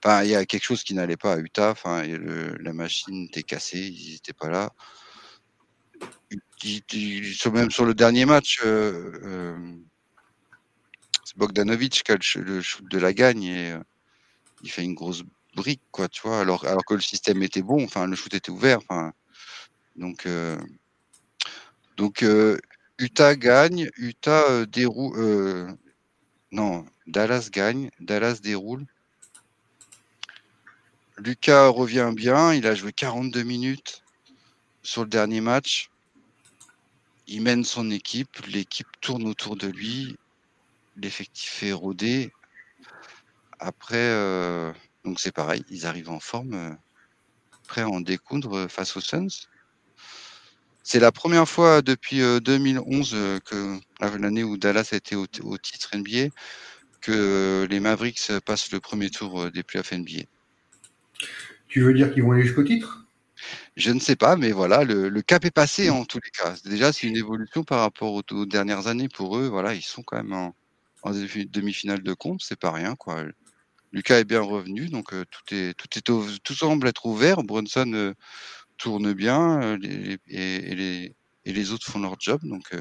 Enfin, 0.05 0.24
il 0.24 0.31
y 0.31 0.36
a 0.36 0.45
quelque 0.45 0.63
chose 0.63 0.83
qui 0.83 0.93
n'allait 0.93 1.17
pas 1.17 1.33
à 1.33 1.38
Utah. 1.38 1.72
Enfin, 1.72 2.03
la 2.05 2.74
machine 2.74 3.25
était 3.25 3.43
cassée, 3.43 3.79
ils 3.79 4.13
n'étaient 4.13 4.33
pas 4.33 4.50
là. 4.50 4.69
Même 7.51 7.72
sur 7.72 7.86
le 7.86 7.93
dernier 7.93 8.25
match, 8.25 8.60
euh, 8.63 9.12
euh, 9.24 9.75
c'est 11.24 11.38
Bogdanovic 11.38 12.03
qui 12.03 12.12
a 12.12 12.15
le, 12.15 12.62
shoot 12.62 12.89
de 12.89 12.98
la 12.98 13.13
gagne 13.13 13.43
et 13.43 13.72
euh, 13.72 13.79
il 14.63 14.72
fait 14.72 14.84
une 14.84 14.93
grosse 14.93 15.24
brique, 15.55 15.82
quoi, 15.91 16.08
tu 16.08 16.22
vois, 16.22 16.39
alors, 16.39 16.65
alors 16.65 16.86
que 16.86 16.93
le 16.93 17.01
système 17.01 17.43
était 17.43 17.62
bon, 17.62 17.84
enfin, 17.84 18.08
le 18.08 18.15
shoot 18.15 18.34
était 18.34 18.51
ouvert. 18.51 18.79
Enfin, 18.79 19.13
donc, 19.96 20.27
donc 21.98 22.25
Utah 22.98 23.36
gagne, 23.36 23.89
Utah 23.98 24.65
déroule. 24.65 25.77
non, 26.51 26.86
Dallas 27.08 27.50
gagne, 27.51 27.91
Dallas 28.00 28.39
déroule. 28.41 28.86
Lucas 31.17 31.67
revient 31.67 32.12
bien, 32.15 32.53
il 32.53 32.65
a 32.65 32.74
joué 32.74 32.91
42 32.91 33.43
minutes 33.43 34.03
sur 34.82 35.03
le 35.03 35.10
dernier 35.10 35.41
match. 35.41 35.91
Il 37.27 37.42
mène 37.42 37.63
son 37.63 37.89
équipe, 37.89 38.46
l'équipe 38.48 38.88
tourne 39.01 39.27
autour 39.27 39.56
de 39.56 39.68
lui, 39.68 40.18
l'effectif 40.98 41.63
est 41.63 41.72
rodé. 41.72 42.32
Après, 43.60 43.96
euh, 43.96 44.72
donc 45.06 45.20
c'est 45.20 45.32
pareil, 45.32 45.63
ils 45.70 45.86
arrivent 45.86 46.10
en 46.10 46.20
forme, 46.20 46.53
euh, 46.53 46.72
prêts 47.68 47.82
à 47.82 47.89
en 47.89 48.01
découdre 48.01 48.68
face 48.70 48.98
aux 48.98 49.01
Suns. 49.01 49.48
C'est 50.84 51.00
la 51.00 51.13
première 51.13 51.48
fois 51.48 51.82
depuis 51.82 52.20
2011 52.42 53.12
euh, 53.13 53.39
que 53.39 53.80
l'année 54.01 54.44
où 54.44 54.58
Dallas 54.58 54.89
a 54.92 54.98
été 54.98 55.15
au, 55.15 55.25
au 55.44 55.58
titre 55.58 55.96
NBA 55.96 56.27
que 57.00 57.65
les 57.70 57.80
Mavericks 57.80 58.32
passent 58.46 58.72
le 58.72 58.80
premier 58.80 59.10
tour 59.10 59.50
des 59.51 59.63
playoffs 59.63 59.94
NBA. 59.94 60.24
Tu 61.68 61.82
veux 61.82 61.94
dire 61.94 62.13
qu'ils 62.13 62.24
vont 62.24 62.34
aller 62.34 62.44
jusqu'au 62.44 62.63
titre? 62.63 63.02
Je 63.75 63.92
ne 63.92 64.00
sais 64.00 64.15
pas, 64.15 64.36
mais 64.36 64.51
voilà, 64.51 64.84
le, 64.84 65.22
cap 65.22 65.46
est 65.46 65.51
passé 65.51 65.89
en 65.89 66.06
tous 66.06 66.20
les 66.24 66.30
cas. 66.30 66.56
Déjà, 66.65 66.94
c'est 66.94 67.08
une 67.08 67.18
évolution 67.18 67.63
par 67.63 67.80
rapport 67.80 68.13
aux, 68.13 68.46
dernières 68.46 68.88
années 68.88 69.10
pour 69.10 69.38
eux. 69.38 69.48
Voilà, 69.48 69.74
ils 69.74 69.82
sont 69.82 70.03
quand 70.03 70.18
même 70.18 70.34
en, 70.34 70.53
demi-finale 71.03 72.03
de 72.03 72.13
compte, 72.13 72.42
c'est 72.44 72.60
pas 72.60 72.72
rien 72.72 72.96
quoi. 72.96 73.24
Lucas 73.92 74.20
est 74.20 74.25
bien 74.25 74.42
revenu, 74.42 74.88
donc 74.89 75.13
euh, 75.13 75.24
tout 75.30 75.53
est 75.53 75.74
tout 75.75 75.88
est 75.98 76.01
tout 76.01 76.53
semble 76.53 76.88
être 76.88 77.06
ouvert. 77.06 77.44
Brunson 77.44 77.92
euh, 77.94 78.13
tourne 78.77 79.13
bien 79.13 79.62
euh, 79.62 79.77
et, 80.27 80.75
les, 80.75 81.15
et 81.46 81.53
les 81.53 81.72
autres 81.72 81.86
font 81.92 82.00
leur 82.00 82.15
job, 82.20 82.42
donc. 82.44 82.72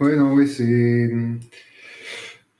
Ouais, 0.00 0.16
non, 0.16 0.32
oui, 0.32 0.48
c'est 0.48 1.10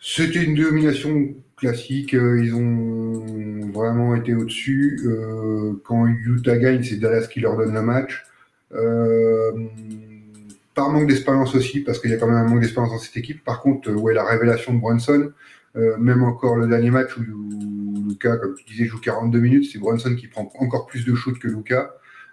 c'était 0.01 0.45
une 0.45 0.55
domination 0.55 1.35
classique. 1.59 2.15
Euh, 2.15 2.43
ils 2.43 2.55
ont 2.55 3.71
vraiment 3.73 4.15
été 4.15 4.35
au-dessus. 4.35 5.01
Euh, 5.05 5.75
quand 5.85 6.07
Utah 6.07 6.57
gagne, 6.57 6.83
c'est 6.83 6.97
Dallas 6.97 7.27
qui 7.27 7.41
leur 7.41 7.57
donne 7.57 7.75
le 7.75 7.83
match. 7.83 8.25
Euh, 8.73 9.53
par 10.75 10.91
manque 10.91 11.09
d'expérience 11.09 11.55
aussi, 11.55 11.81
parce 11.81 11.99
qu'il 11.99 12.11
y 12.11 12.15
a 12.15 12.17
quand 12.19 12.29
même 12.29 12.37
un 12.37 12.49
manque 12.49 12.61
d'expérience 12.61 12.93
dans 12.93 12.99
cette 12.99 13.17
équipe. 13.17 13.45
Par 13.45 13.61
contre, 13.61 13.91
ouais, 13.91 14.15
la 14.15 14.25
révélation 14.25 14.73
de 14.73 14.79
Brunson, 14.79 15.33
même 15.75 16.25
encore 16.25 16.57
le 16.57 16.67
dernier 16.67 16.91
match 16.91 17.17
où, 17.17 17.23
Lucas, 18.09 18.37
comme 18.37 18.55
tu 18.55 18.65
disais, 18.65 18.85
joue 18.85 18.99
42 19.01 19.39
minutes, 19.39 19.69
c'est 19.73 19.79
Brunson 19.79 20.15
qui 20.17 20.27
prend 20.27 20.51
encore 20.59 20.87
plus 20.87 21.05
de 21.05 21.15
shoot 21.15 21.39
que 21.39 21.49
Lucas. 21.49 21.91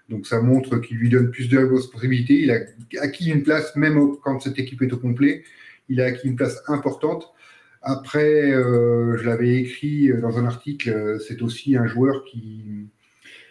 Donc 0.10 0.27
ça 0.27 0.39
montre 0.41 0.77
qu'il 0.77 0.98
lui 0.98 1.10
donne 1.10 1.32
plus 1.32 1.50
de 1.50 1.58
responsabilités. 1.58 2.36
Il 2.36 2.51
a 2.51 2.60
acquis 3.01 3.32
une 3.32 3.44
place, 3.44 3.75
même 3.75 4.00
quand 4.24 4.39
cette 4.39 4.60
équipe 4.60 4.82
est 4.84 4.94
au 4.94 4.98
complet, 4.98 5.44
il 5.89 6.01
a 6.01 6.05
acquis 6.05 6.27
une 6.27 6.36
place 6.36 6.62
importante. 6.67 7.34
Après, 7.87 8.51
euh, 8.51 9.15
je 9.15 9.23
l'avais 9.25 9.57
écrit 9.57 10.11
dans 10.19 10.39
un 10.39 10.45
article, 10.45 10.89
euh, 10.89 11.19
c'est 11.19 11.43
aussi 11.43 11.77
un 11.77 11.85
joueur 11.85 12.23
qui, 12.25 12.89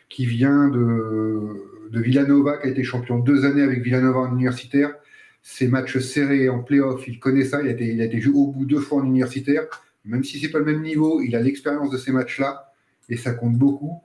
qui 0.08 0.26
vient 0.26 0.68
de, 0.68 1.88
de 1.90 2.00
Villanova, 2.00 2.58
qui 2.58 2.66
a 2.66 2.70
été 2.72 2.82
champion 2.82 3.20
deux 3.20 3.44
années 3.44 3.62
avec 3.62 3.80
Villanova 3.82 4.18
en 4.18 4.32
universitaire. 4.32 4.92
Ses 5.40 5.68
matchs 5.68 5.98
serrés 5.98 6.48
en 6.48 6.64
playoff, 6.64 7.06
il 7.06 7.20
connaît 7.20 7.44
ça. 7.44 7.62
Il 7.62 7.68
a 7.68 7.70
été, 7.70 7.86
il 7.86 8.02
a 8.02 8.20
joué 8.20 8.34
au 8.34 8.48
bout 8.48 8.64
deux 8.64 8.80
fois 8.80 9.02
en 9.02 9.04
universitaire. 9.04 9.62
Même 10.04 10.24
si 10.24 10.40
c'est 10.40 10.50
pas 10.50 10.58
le 10.58 10.64
même 10.64 10.82
niveau, 10.82 11.22
il 11.22 11.36
a 11.36 11.40
l'expérience 11.40 11.90
de 11.90 11.96
ces 11.96 12.10
matchs-là 12.10 12.72
et 13.08 13.16
ça 13.16 13.34
compte 13.34 13.54
beaucoup. 13.54 14.00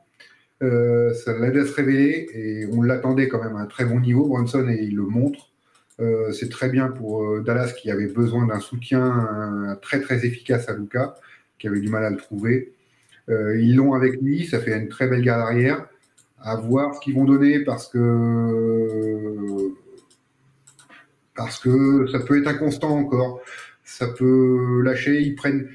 Euh, 0.62 1.12
ça 1.16 1.36
l'aide 1.40 1.58
à 1.58 1.66
se 1.66 1.74
révéler 1.74 2.28
et 2.36 2.68
on 2.72 2.84
l'attendait 2.84 3.30
quand 3.30 3.44
même 3.44 3.56
à 3.56 3.62
un 3.62 3.66
très 3.66 3.86
bon 3.86 4.00
niveau, 4.00 4.28
Bronson, 4.28 4.68
et 4.70 4.84
il 4.84 4.96
le 4.96 5.04
montre. 5.04 5.49
Euh, 6.00 6.32
c'est 6.32 6.50
très 6.50 6.70
bien 6.70 6.88
pour 6.88 7.24
euh, 7.24 7.42
Dallas 7.42 7.74
qui 7.74 7.92
avait 7.92 8.08
besoin 8.08 8.48
d'un 8.48 8.60
soutien 8.60 9.78
très 9.82 10.00
très 10.00 10.26
efficace 10.26 10.70
à 10.70 10.74
Luca, 10.74 11.16
qui 11.58 11.68
avait 11.68 11.82
du 11.82 11.90
mal 11.90 12.06
à 12.06 12.10
le 12.10 12.18
trouver. 12.18 12.74
Euh, 13.30 13.60
ils 13.60 13.76
l'ont 13.76 13.94
avec 13.94 14.22
lui, 14.22 14.46
ça 14.48 14.60
fait 14.60 14.78
une 14.78 14.88
très 14.88 15.08
belle 15.08 15.22
garde 15.22 15.42
arrière. 15.42 15.88
À 16.42 16.56
voir 16.56 16.96
ce 16.96 17.02
qu'ils 17.02 17.16
vont 17.16 17.26
donner 17.26 17.60
parce 17.60 17.90
que 17.90 19.74
parce 21.36 21.60
que 21.60 22.08
ça 22.12 22.20
peut 22.20 22.40
être 22.40 22.48
inconstant 22.48 22.98
encore. 22.98 23.42
Ça 23.84 24.08
peut 24.08 24.82
lâcher, 24.84 25.22
ils 25.22 25.36
prennent. 25.36 25.68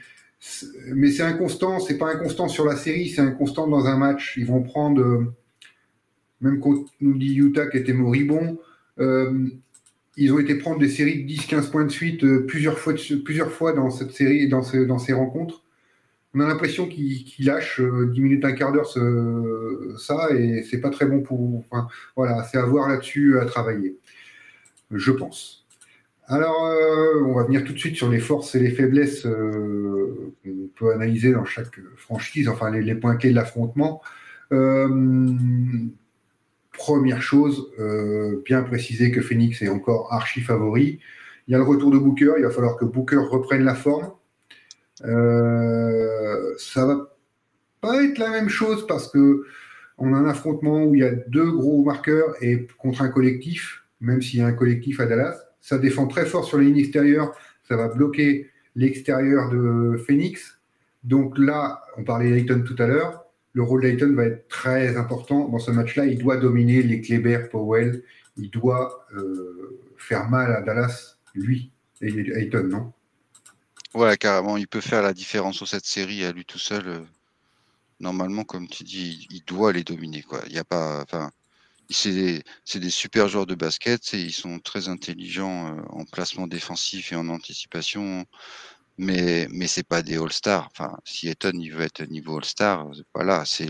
Mais 0.94 1.10
c'est 1.10 1.22
inconstant, 1.22 1.80
c'est 1.80 1.98
pas 1.98 2.12
inconstant 2.12 2.48
sur 2.48 2.64
la 2.64 2.76
série, 2.76 3.08
c'est 3.10 3.20
inconstant 3.20 3.66
dans 3.66 3.86
un 3.86 3.96
match. 3.96 4.34
Ils 4.38 4.46
vont 4.46 4.62
prendre, 4.62 5.32
même 6.40 6.60
quand 6.60 6.84
nous 7.00 7.18
dit 7.18 7.34
Utah 7.36 7.66
qui 7.66 7.78
était 7.78 7.92
moribond, 7.94 8.58
ils 10.16 10.32
ont 10.32 10.38
été 10.38 10.56
prendre 10.56 10.78
des 10.78 10.88
séries 10.88 11.24
de 11.24 11.32
10-15 11.32 11.70
points 11.70 11.84
de 11.84 11.90
suite 11.90 12.24
euh, 12.24 12.46
plusieurs, 12.46 12.78
fois, 12.78 12.94
plusieurs 13.24 13.50
fois 13.50 13.72
dans 13.72 13.90
cette 13.90 14.12
série, 14.12 14.48
dans, 14.48 14.62
dans 14.86 14.98
ces 14.98 15.12
rencontres. 15.12 15.62
On 16.34 16.40
a 16.40 16.48
l'impression 16.48 16.88
qu'ils 16.88 17.26
lâchent 17.40 17.80
10 17.80 17.86
euh, 17.86 18.22
minutes, 18.22 18.44
un 18.44 18.52
quart 18.52 18.72
d'heure 18.72 18.88
ça, 19.98 20.30
et 20.32 20.64
c'est 20.68 20.80
pas 20.80 20.90
très 20.90 21.06
bon 21.06 21.20
pour. 21.20 21.64
Voilà, 22.16 22.42
c'est 22.50 22.58
à 22.58 22.64
voir 22.64 22.88
là-dessus 22.88 23.38
à 23.38 23.44
travailler, 23.44 23.96
je 24.90 25.12
pense. 25.12 25.64
Alors, 26.26 26.66
euh, 26.66 27.22
on 27.24 27.34
va 27.34 27.44
venir 27.44 27.64
tout 27.64 27.72
de 27.72 27.78
suite 27.78 27.96
sur 27.96 28.08
les 28.08 28.18
forces 28.18 28.54
et 28.54 28.60
les 28.60 28.70
faiblesses 28.70 29.22
qu'on 29.22 30.68
peut 30.74 30.92
analyser 30.92 31.32
dans 31.32 31.44
chaque 31.44 31.78
franchise, 31.96 32.48
enfin 32.48 32.70
les 32.70 32.94
points 32.94 33.16
clés 33.16 33.30
de 33.30 33.36
l'affrontement. 33.36 34.02
Première 36.76 37.22
chose, 37.22 37.70
euh, 37.78 38.42
bien 38.44 38.62
préciser 38.62 39.10
que 39.10 39.20
Phoenix 39.20 39.62
est 39.62 39.68
encore 39.68 40.12
archi 40.12 40.40
favori. 40.40 41.00
Il 41.46 41.52
y 41.52 41.54
a 41.54 41.58
le 41.58 41.64
retour 41.64 41.90
de 41.90 41.98
Booker, 41.98 42.34
il 42.38 42.44
va 42.44 42.50
falloir 42.50 42.76
que 42.76 42.84
Booker 42.84 43.16
reprenne 43.16 43.64
la 43.64 43.74
forme. 43.74 44.10
Euh, 45.04 46.54
ça 46.58 46.86
va 46.86 47.16
pas 47.80 48.02
être 48.02 48.18
la 48.18 48.30
même 48.30 48.48
chose 48.48 48.86
parce 48.86 49.08
que 49.10 49.44
on 49.98 50.12
a 50.12 50.16
un 50.16 50.26
affrontement 50.26 50.84
où 50.84 50.94
il 50.94 51.02
y 51.02 51.04
a 51.04 51.12
deux 51.28 51.50
gros 51.52 51.84
marqueurs 51.84 52.34
et 52.40 52.66
contre 52.78 53.02
un 53.02 53.08
collectif, 53.08 53.84
même 54.00 54.22
s'il 54.22 54.40
y 54.40 54.42
a 54.42 54.46
un 54.46 54.52
collectif 54.52 54.98
à 55.00 55.06
Dallas, 55.06 55.38
ça 55.60 55.78
défend 55.78 56.06
très 56.06 56.26
fort 56.26 56.44
sur 56.44 56.58
les 56.58 56.66
lignes 56.66 56.78
extérieures, 56.78 57.32
ça 57.68 57.76
va 57.76 57.88
bloquer 57.88 58.50
l'extérieur 58.74 59.50
de 59.50 59.96
Phoenix. 59.96 60.58
Donc 61.04 61.38
là, 61.38 61.82
on 61.96 62.04
parlait 62.04 62.30
d'Ayton 62.30 62.64
tout 62.66 62.76
à 62.78 62.86
l'heure, 62.86 63.23
le 63.54 63.62
rôle 63.62 63.82
d'Ayton 63.82 64.12
va 64.14 64.24
être 64.24 64.48
très 64.48 64.96
important 64.96 65.48
dans 65.48 65.60
ce 65.60 65.70
match-là. 65.70 66.06
Il 66.06 66.18
doit 66.18 66.36
dominer 66.36 66.82
les 66.82 67.00
Kleber, 67.00 67.48
Powell. 67.50 68.02
Il 68.36 68.50
doit 68.50 69.06
euh, 69.14 69.80
faire 69.96 70.28
mal 70.28 70.52
à 70.52 70.60
Dallas, 70.60 71.16
lui, 71.34 71.70
et 72.02 72.08
Ayton, 72.36 72.64
non? 72.64 72.92
Voilà, 73.92 74.16
carrément. 74.16 74.56
Il 74.56 74.66
peut 74.66 74.80
faire 74.80 75.02
la 75.02 75.14
différence 75.14 75.54
sur 75.56 75.68
cette 75.68 75.86
série 75.86 76.24
à 76.24 76.32
lui 76.32 76.44
tout 76.44 76.58
seul. 76.58 76.88
Euh, 76.88 76.98
normalement, 78.00 78.42
comme 78.42 78.66
tu 78.66 78.82
dis, 78.82 79.28
il 79.30 79.44
doit 79.44 79.72
les 79.72 79.84
dominer. 79.84 80.24
Il 80.46 80.52
y 80.52 80.58
a 80.58 80.64
pas, 80.64 81.00
enfin, 81.02 81.30
c'est 81.88 82.42
des, 82.74 82.90
super 82.90 83.28
joueurs 83.28 83.46
de 83.46 83.54
basket. 83.54 84.14
Et 84.14 84.20
ils 84.20 84.32
sont 84.32 84.58
très 84.58 84.88
intelligents 84.88 85.68
euh, 85.68 85.82
en 85.90 86.04
placement 86.04 86.48
défensif 86.48 87.12
et 87.12 87.16
en 87.16 87.28
anticipation 87.28 88.26
mais 88.98 89.48
mais 89.50 89.66
c'est 89.68 89.84
pas 89.86 90.02
des 90.02 90.16
All-Stars. 90.18 90.68
Enfin, 90.70 90.98
si 91.04 91.28
Eton 91.28 91.52
il 91.54 91.70
veut 91.72 91.82
être 91.82 92.02
niveau 92.04 92.38
All-Star, 92.38 92.90
voilà, 93.14 93.44
c'est 93.44 93.68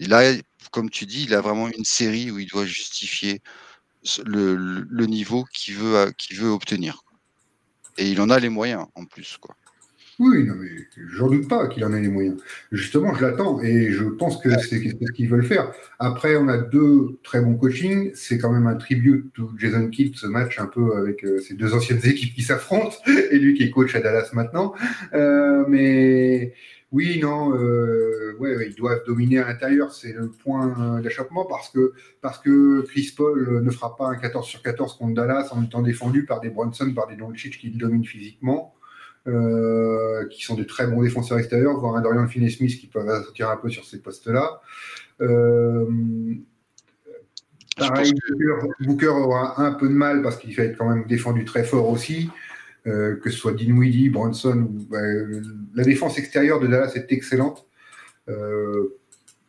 là 0.00 0.34
comme 0.72 0.90
tu 0.90 1.06
dis, 1.06 1.24
il 1.24 1.34
a 1.34 1.40
vraiment 1.40 1.68
une 1.68 1.84
série 1.84 2.30
où 2.30 2.38
il 2.38 2.48
doit 2.48 2.66
justifier 2.66 3.40
le, 4.24 4.54
le 4.56 5.06
niveau 5.06 5.44
qu'il 5.54 5.76
veut 5.76 6.12
qu'il 6.18 6.38
veut 6.38 6.50
obtenir. 6.50 7.02
Et 7.98 8.10
il 8.10 8.20
en 8.20 8.30
a 8.30 8.38
les 8.38 8.48
moyens 8.48 8.86
en 8.94 9.04
plus 9.06 9.36
quoi. 9.38 9.54
Oui, 10.18 10.44
non, 10.44 10.54
mais 10.54 10.70
j'en 11.10 11.28
doute 11.28 11.46
pas 11.46 11.68
qu'il 11.68 11.84
en 11.84 11.92
ait 11.92 12.00
les 12.00 12.08
moyens. 12.08 12.38
Justement, 12.72 13.14
je 13.14 13.22
l'attends 13.22 13.60
et 13.60 13.90
je 13.90 14.04
pense 14.04 14.38
que 14.40 14.48
c'est 14.58 14.78
ce 14.88 15.12
qu'ils 15.12 15.28
veulent 15.28 15.44
faire. 15.44 15.72
Après, 15.98 16.36
on 16.36 16.48
a 16.48 16.56
deux 16.56 17.18
très 17.22 17.42
bons 17.42 17.56
coachings. 17.56 18.12
C'est 18.14 18.38
quand 18.38 18.50
même 18.50 18.66
un 18.66 18.76
tribut 18.76 19.30
de 19.36 19.44
Jason 19.58 19.88
Kidd, 19.88 20.16
ce 20.16 20.26
match 20.26 20.58
un 20.58 20.68
peu 20.68 20.96
avec 20.96 21.22
euh, 21.22 21.38
ces 21.40 21.52
deux 21.52 21.74
anciennes 21.74 22.00
équipes 22.04 22.34
qui 22.34 22.42
s'affrontent 22.42 22.96
et 23.30 23.38
lui 23.38 23.52
qui 23.54 23.64
est 23.64 23.70
coach 23.70 23.94
à 23.94 24.00
Dallas 24.00 24.30
maintenant. 24.32 24.74
Euh, 25.12 25.66
mais 25.68 26.54
oui, 26.92 27.20
non, 27.20 27.54
euh, 27.54 28.34
ouais, 28.38 28.68
ils 28.68 28.74
doivent 28.74 29.02
dominer 29.06 29.40
à 29.40 29.48
l'intérieur. 29.48 29.92
C'est 29.92 30.14
le 30.14 30.30
point 30.30 30.98
d'échappement 31.02 31.44
parce 31.44 31.68
que, 31.68 31.92
parce 32.22 32.38
que 32.38 32.80
Chris 32.88 33.12
Paul 33.14 33.62
ne 33.62 33.70
fera 33.70 33.94
pas 33.96 34.06
un 34.06 34.16
14 34.16 34.46
sur 34.46 34.62
14 34.62 34.96
contre 34.96 35.12
Dallas 35.12 35.48
en 35.50 35.62
étant 35.62 35.82
défendu 35.82 36.24
par 36.24 36.40
des 36.40 36.48
Brunson, 36.48 36.90
par 36.94 37.06
des 37.06 37.16
Doncic 37.16 37.58
qui 37.58 37.68
le 37.68 37.76
dominent 37.76 38.06
physiquement. 38.06 38.72
Qui 40.30 40.42
sont 40.44 40.54
des 40.54 40.66
très 40.66 40.86
bons 40.86 41.02
défenseurs 41.02 41.38
extérieurs, 41.38 41.78
voire 41.78 41.96
un 41.96 42.00
Dorian 42.00 42.26
Finney-Smith 42.26 42.78
qui 42.78 42.86
peut 42.86 43.00
sortir 43.06 43.50
un 43.50 43.56
peu 43.56 43.68
sur 43.68 43.84
ces 43.84 44.00
postes-là. 44.00 44.60
pareil, 47.76 48.14
Booker, 48.80 49.08
aura 49.08 49.60
un 49.60 49.72
peu 49.72 49.88
de 49.88 49.94
mal 49.94 50.22
parce 50.22 50.36
qu'il 50.36 50.54
va 50.54 50.64
être 50.64 50.78
quand 50.78 50.88
même 50.88 51.06
défendu 51.06 51.44
très 51.44 51.64
fort 51.64 51.88
aussi. 51.88 52.30
que 52.84 53.20
ce 53.24 53.30
soit 53.30 53.52
Dinwiddie, 53.52 54.10
Bronson, 54.10 54.68
la 55.74 55.84
défense 55.84 56.18
extérieure 56.18 56.60
de 56.60 56.68
Dallas 56.68 56.92
est 56.94 57.12
excellente. 57.12 57.66
Euh, 58.28 58.98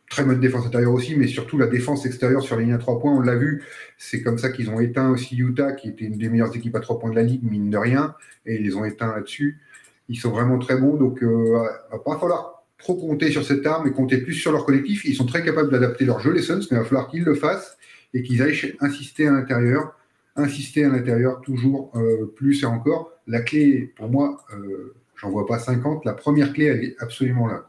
très 0.08 0.24
bonne 0.24 0.40
défense 0.40 0.66
intérieure 0.66 0.92
aussi, 0.92 1.16
mais 1.16 1.26
surtout 1.26 1.58
la 1.58 1.66
défense 1.66 2.06
extérieure 2.06 2.42
sur 2.42 2.56
la 2.56 2.62
ligne 2.62 2.72
à 2.72 2.78
trois 2.78 2.98
points, 2.98 3.14
on 3.14 3.20
l'a 3.20 3.34
vu, 3.34 3.62
c'est 3.98 4.22
comme 4.22 4.38
ça 4.38 4.48
qu'ils 4.48 4.70
ont 4.70 4.80
éteint 4.80 5.10
aussi 5.10 5.36
Utah, 5.36 5.72
qui 5.72 5.88
était 5.88 6.06
une 6.06 6.16
des 6.16 6.30
meilleures 6.30 6.54
équipes 6.56 6.76
à 6.76 6.80
trois 6.80 6.98
points 6.98 7.10
de 7.10 7.16
la 7.16 7.22
ligue, 7.22 7.42
mine 7.42 7.68
de 7.68 7.76
rien, 7.76 8.14
et 8.46 8.56
ils 8.56 8.62
les 8.62 8.74
ont 8.74 8.84
éteints 8.84 9.14
là-dessus. 9.14 9.60
Ils 10.08 10.16
sont 10.16 10.30
vraiment 10.30 10.58
très 10.58 10.76
bons, 10.76 10.96
donc 10.96 11.22
euh, 11.22 11.68
va 11.90 11.98
pas 11.98 12.18
falloir 12.18 12.64
trop 12.78 12.94
compter 12.94 13.30
sur 13.30 13.44
cette 13.44 13.66
arme 13.66 13.88
et 13.88 13.92
compter 13.92 14.18
plus 14.18 14.34
sur 14.34 14.52
leur 14.52 14.64
collectif. 14.64 15.04
Ils 15.04 15.14
sont 15.14 15.26
très 15.26 15.44
capables 15.44 15.70
d'adapter 15.70 16.04
leur 16.04 16.20
jeu, 16.20 16.32
les 16.32 16.42
Suns, 16.42 16.60
mais 16.70 16.76
il 16.76 16.78
va 16.78 16.84
falloir 16.84 17.08
qu'ils 17.08 17.24
le 17.24 17.34
fassent 17.34 17.76
et 18.14 18.22
qu'ils 18.22 18.40
aillent 18.40 18.76
insister 18.80 19.26
à 19.26 19.32
l'intérieur, 19.32 19.94
insister 20.36 20.84
à 20.84 20.88
l'intérieur 20.88 21.40
toujours 21.42 21.92
euh, 21.96 22.32
plus 22.36 22.62
et 22.62 22.66
encore. 22.66 23.12
La 23.26 23.40
clé, 23.40 23.92
pour 23.96 24.08
moi, 24.08 24.44
euh, 24.54 24.94
j'en 25.16 25.30
vois 25.30 25.46
pas 25.46 25.58
50, 25.58 26.04
la 26.04 26.14
première 26.14 26.52
clé, 26.52 26.66
elle 26.66 26.84
est 26.84 26.96
absolument 27.00 27.46
là. 27.46 27.68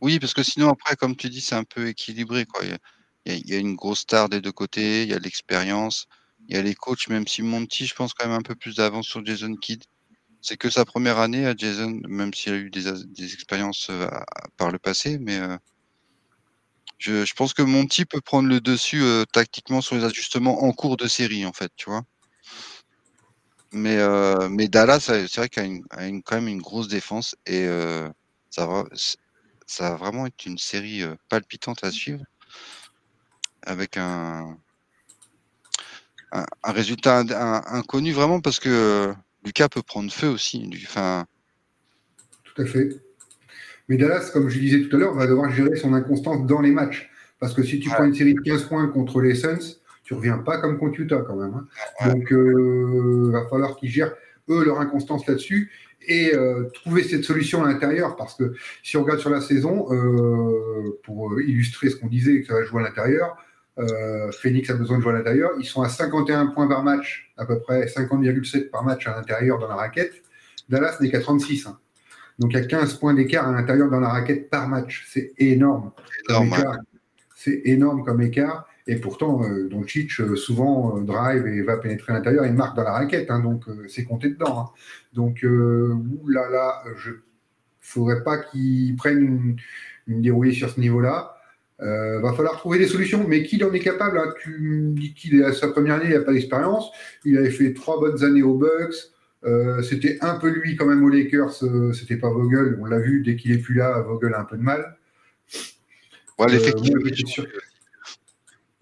Oui, 0.00 0.18
parce 0.18 0.34
que 0.34 0.42
sinon, 0.42 0.70
après, 0.70 0.96
comme 0.96 1.14
tu 1.14 1.28
dis, 1.28 1.40
c'est 1.40 1.54
un 1.54 1.64
peu 1.64 1.88
équilibré. 1.88 2.46
Quoi. 2.46 2.64
Il, 3.26 3.50
y 3.50 3.54
a, 3.54 3.58
une 3.58 3.76
grosse 3.76 4.00
star 4.00 4.28
des 4.28 4.40
deux 4.40 4.52
côtés, 4.52 5.02
il 5.02 5.10
y 5.10 5.14
a 5.14 5.18
l'expérience, 5.18 6.06
il 6.48 6.56
y 6.56 6.58
a 6.58 6.62
les 6.62 6.74
coachs, 6.74 7.08
même 7.08 7.26
si 7.26 7.42
Monty, 7.42 7.86
je 7.86 7.94
pense, 7.94 8.14
quand 8.14 8.26
même 8.26 8.36
un 8.36 8.42
peu 8.42 8.54
plus 8.54 8.76
d'avance 8.76 9.06
sur 9.06 9.24
Jason 9.24 9.54
Kidd. 9.56 9.84
C'est 10.42 10.56
que 10.56 10.70
sa 10.70 10.84
première 10.84 11.18
année 11.18 11.46
à 11.46 11.54
Jason, 11.54 12.00
même 12.08 12.32
s'il 12.32 12.52
a 12.52 12.56
eu 12.56 12.70
des, 12.70 13.34
expériences 13.34 13.88
euh, 13.90 14.08
par 14.56 14.70
le 14.70 14.78
passé, 14.78 15.18
mais 15.18 15.38
euh, 15.38 15.56
je, 16.98 17.34
pense 17.34 17.52
que 17.52 17.62
Monty 17.62 18.06
peut 18.06 18.20
prendre 18.20 18.48
le 18.48 18.60
dessus 18.60 19.02
euh, 19.02 19.24
tactiquement 19.32 19.80
sur 19.82 19.96
les 19.96 20.04
ajustements 20.04 20.64
en 20.64 20.72
cours 20.72 20.96
de 20.96 21.06
série, 21.08 21.44
en 21.44 21.52
fait, 21.52 21.70
tu 21.76 21.90
vois. 21.90 22.02
Mais, 23.72 23.98
mais 24.48 24.66
Dallas, 24.66 24.98
c'est 24.98 25.36
vrai 25.36 25.48
qu'il 25.48 25.62
a, 25.90 26.06
une, 26.06 26.22
quand 26.24 26.34
même 26.34 26.48
une 26.48 26.60
grosse 26.60 26.88
défense 26.88 27.36
et 27.46 27.68
ça 28.50 28.66
va, 28.66 28.82
ça 29.64 29.90
va 29.90 29.94
vraiment 29.94 30.26
être 30.26 30.44
une 30.44 30.58
série 30.58 31.04
palpitante 31.28 31.84
à 31.84 31.92
suivre 31.92 32.24
avec 33.62 33.96
un, 33.96 34.58
un, 36.32 36.72
résultat 36.72 37.18
inconnu 37.66 38.12
vraiment 38.12 38.40
parce 38.40 38.58
que 38.58 39.14
Lucas 39.44 39.68
peut 39.68 39.82
prendre 39.82 40.10
feu 40.12 40.28
aussi. 40.28 40.68
Tout 42.44 42.62
à 42.62 42.66
fait. 42.66 42.90
Mais 43.88 43.96
Dallas, 43.96 44.30
comme 44.32 44.48
je 44.48 44.58
disais 44.58 44.82
tout 44.82 44.96
à 44.96 44.98
l'heure, 44.98 45.14
va 45.14 45.26
devoir 45.26 45.50
gérer 45.50 45.76
son 45.76 45.94
inconstance 45.94 46.46
dans 46.46 46.60
les 46.60 46.70
matchs. 46.70 47.10
Parce 47.38 47.54
que 47.54 47.62
si 47.62 47.80
tu 47.80 47.88
prends 47.88 48.04
une 48.04 48.14
série 48.14 48.34
de 48.34 48.40
15 48.40 48.64
points 48.64 48.86
contre 48.88 49.20
les 49.20 49.34
Suns, 49.34 49.78
tu 50.04 50.14
reviens 50.14 50.38
pas 50.38 50.58
comme 50.58 50.78
contre 50.78 51.00
Utah 51.00 51.22
quand 51.26 51.36
même. 51.36 51.54
Hein. 51.54 52.08
Donc, 52.08 52.28
il 52.30 53.30
va 53.32 53.48
falloir 53.48 53.76
qu'ils 53.76 53.90
gèrent, 53.90 54.14
eux, 54.48 54.64
leur 54.64 54.80
inconstance 54.80 55.26
là-dessus 55.26 55.72
et 56.06 56.34
euh, 56.34 56.64
trouver 56.74 57.02
cette 57.02 57.24
solution 57.24 57.64
à 57.64 57.68
l'intérieur. 57.68 58.16
Parce 58.16 58.34
que 58.34 58.54
si 58.82 58.96
on 58.96 59.02
regarde 59.02 59.20
sur 59.20 59.30
la 59.30 59.40
saison, 59.40 59.86
euh, 59.92 60.98
pour 61.04 61.40
illustrer 61.40 61.90
ce 61.90 61.96
qu'on 61.96 62.08
disait, 62.08 62.40
que 62.42 62.46
ça 62.46 62.54
va 62.54 62.64
jouer 62.64 62.82
à 62.82 62.88
l'intérieur, 62.88 63.36
euh, 63.78 64.30
Phoenix 64.32 64.68
a 64.70 64.74
besoin 64.74 64.98
de 64.98 65.02
jouer 65.02 65.12
à 65.12 65.18
l'intérieur. 65.18 65.50
Ils 65.58 65.64
sont 65.64 65.82
à 65.82 65.88
51 65.88 66.48
points 66.48 66.68
par 66.68 66.82
match, 66.82 67.32
à 67.36 67.46
peu 67.46 67.60
près 67.60 67.86
50,7 67.86 68.70
par 68.70 68.84
match 68.84 69.06
à 69.06 69.16
l'intérieur 69.16 69.58
dans 69.58 69.68
la 69.68 69.76
raquette. 69.76 70.12
Dallas 70.68 70.96
n'est 71.00 71.10
qu'à 71.10 71.20
36. 71.20 71.66
Hein. 71.66 71.78
Donc 72.38 72.52
il 72.52 72.58
y 72.58 72.62
a 72.62 72.64
15 72.64 72.94
points 72.94 73.14
d'écart 73.14 73.48
à 73.48 73.52
l'intérieur 73.52 73.90
dans 73.90 74.00
la 74.00 74.08
raquette 74.08 74.50
par 74.50 74.68
match. 74.68 75.06
C'est 75.08 75.32
énorme. 75.38 75.92
C'est 77.36 77.62
énorme 77.64 78.04
comme 78.04 78.20
écart. 78.20 78.66
Et 78.86 78.96
pourtant, 78.96 79.44
euh, 79.44 79.68
Doncic, 79.68 80.20
euh, 80.20 80.36
souvent, 80.36 80.96
euh, 80.96 81.02
drive 81.02 81.46
et 81.46 81.62
va 81.62 81.76
pénétrer 81.76 82.12
à 82.12 82.16
l'intérieur 82.16 82.44
et 82.44 82.50
marque 82.50 82.76
dans 82.76 82.82
la 82.82 82.92
raquette. 82.92 83.30
Hein, 83.30 83.40
donc, 83.40 83.64
c'est 83.88 84.04
compté 84.04 84.30
dedans. 84.30 84.58
Hein. 84.58 84.70
Donc, 85.12 85.42
là, 85.42 86.48
là, 86.50 86.82
je 86.96 87.10
ne 87.10 87.16
faudrait 87.80 88.24
pas 88.24 88.38
qu'il 88.38 88.96
prenne 88.96 89.22
une, 89.22 89.56
une, 90.06 90.22
dérouillée 90.22 90.52
sur 90.52 90.70
ce 90.70 90.80
niveau-là. 90.80 91.39
Euh, 91.82 92.20
va 92.20 92.34
falloir 92.34 92.58
trouver 92.58 92.78
des 92.78 92.86
solutions, 92.86 93.26
mais 93.26 93.42
qu'il 93.42 93.64
en 93.64 93.72
est 93.72 93.80
capable. 93.80 94.18
Hein, 94.18 94.34
tu 94.42 94.90
dis 94.92 95.14
qu'il 95.14 95.40
est 95.40 95.44
à 95.44 95.52
sa 95.52 95.68
première 95.68 95.96
année, 95.96 96.06
il 96.08 96.14
n'a 96.14 96.20
pas 96.20 96.32
d'expérience. 96.32 96.90
Il 97.24 97.38
avait 97.38 97.50
fait 97.50 97.72
trois 97.72 97.98
bonnes 97.98 98.22
années 98.22 98.42
aux 98.42 98.54
Bucks. 98.54 98.94
c'était 99.82 100.18
un 100.20 100.38
peu 100.38 100.48
lui 100.48 100.76
quand 100.76 100.86
même 100.86 101.02
aux 101.02 101.08
Lakers, 101.08 101.52
c'était 101.94 102.16
pas 102.16 102.30
Vogel. 102.30 102.78
On 102.80 102.84
l'a 102.84 102.98
vu, 102.98 103.22
dès 103.22 103.36
qu'il 103.36 103.52
est 103.52 103.58
plus 103.58 103.74
là, 103.74 104.00
Vogel 104.02 104.34
a 104.34 104.40
un 104.40 104.44
peu 104.44 104.56
de 104.56 104.62
mal. 104.62 104.96
Ouais, 106.38 106.50
l'effectif, 106.50 106.94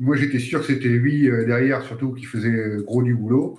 moi, 0.01 0.17
j'étais 0.17 0.39
sûr 0.39 0.61
que 0.61 0.67
c'était 0.67 0.89
lui 0.89 1.29
euh, 1.29 1.45
derrière, 1.45 1.83
surtout, 1.83 2.13
qui 2.13 2.25
faisait 2.25 2.77
gros 2.85 3.03
du 3.03 3.15
boulot. 3.15 3.59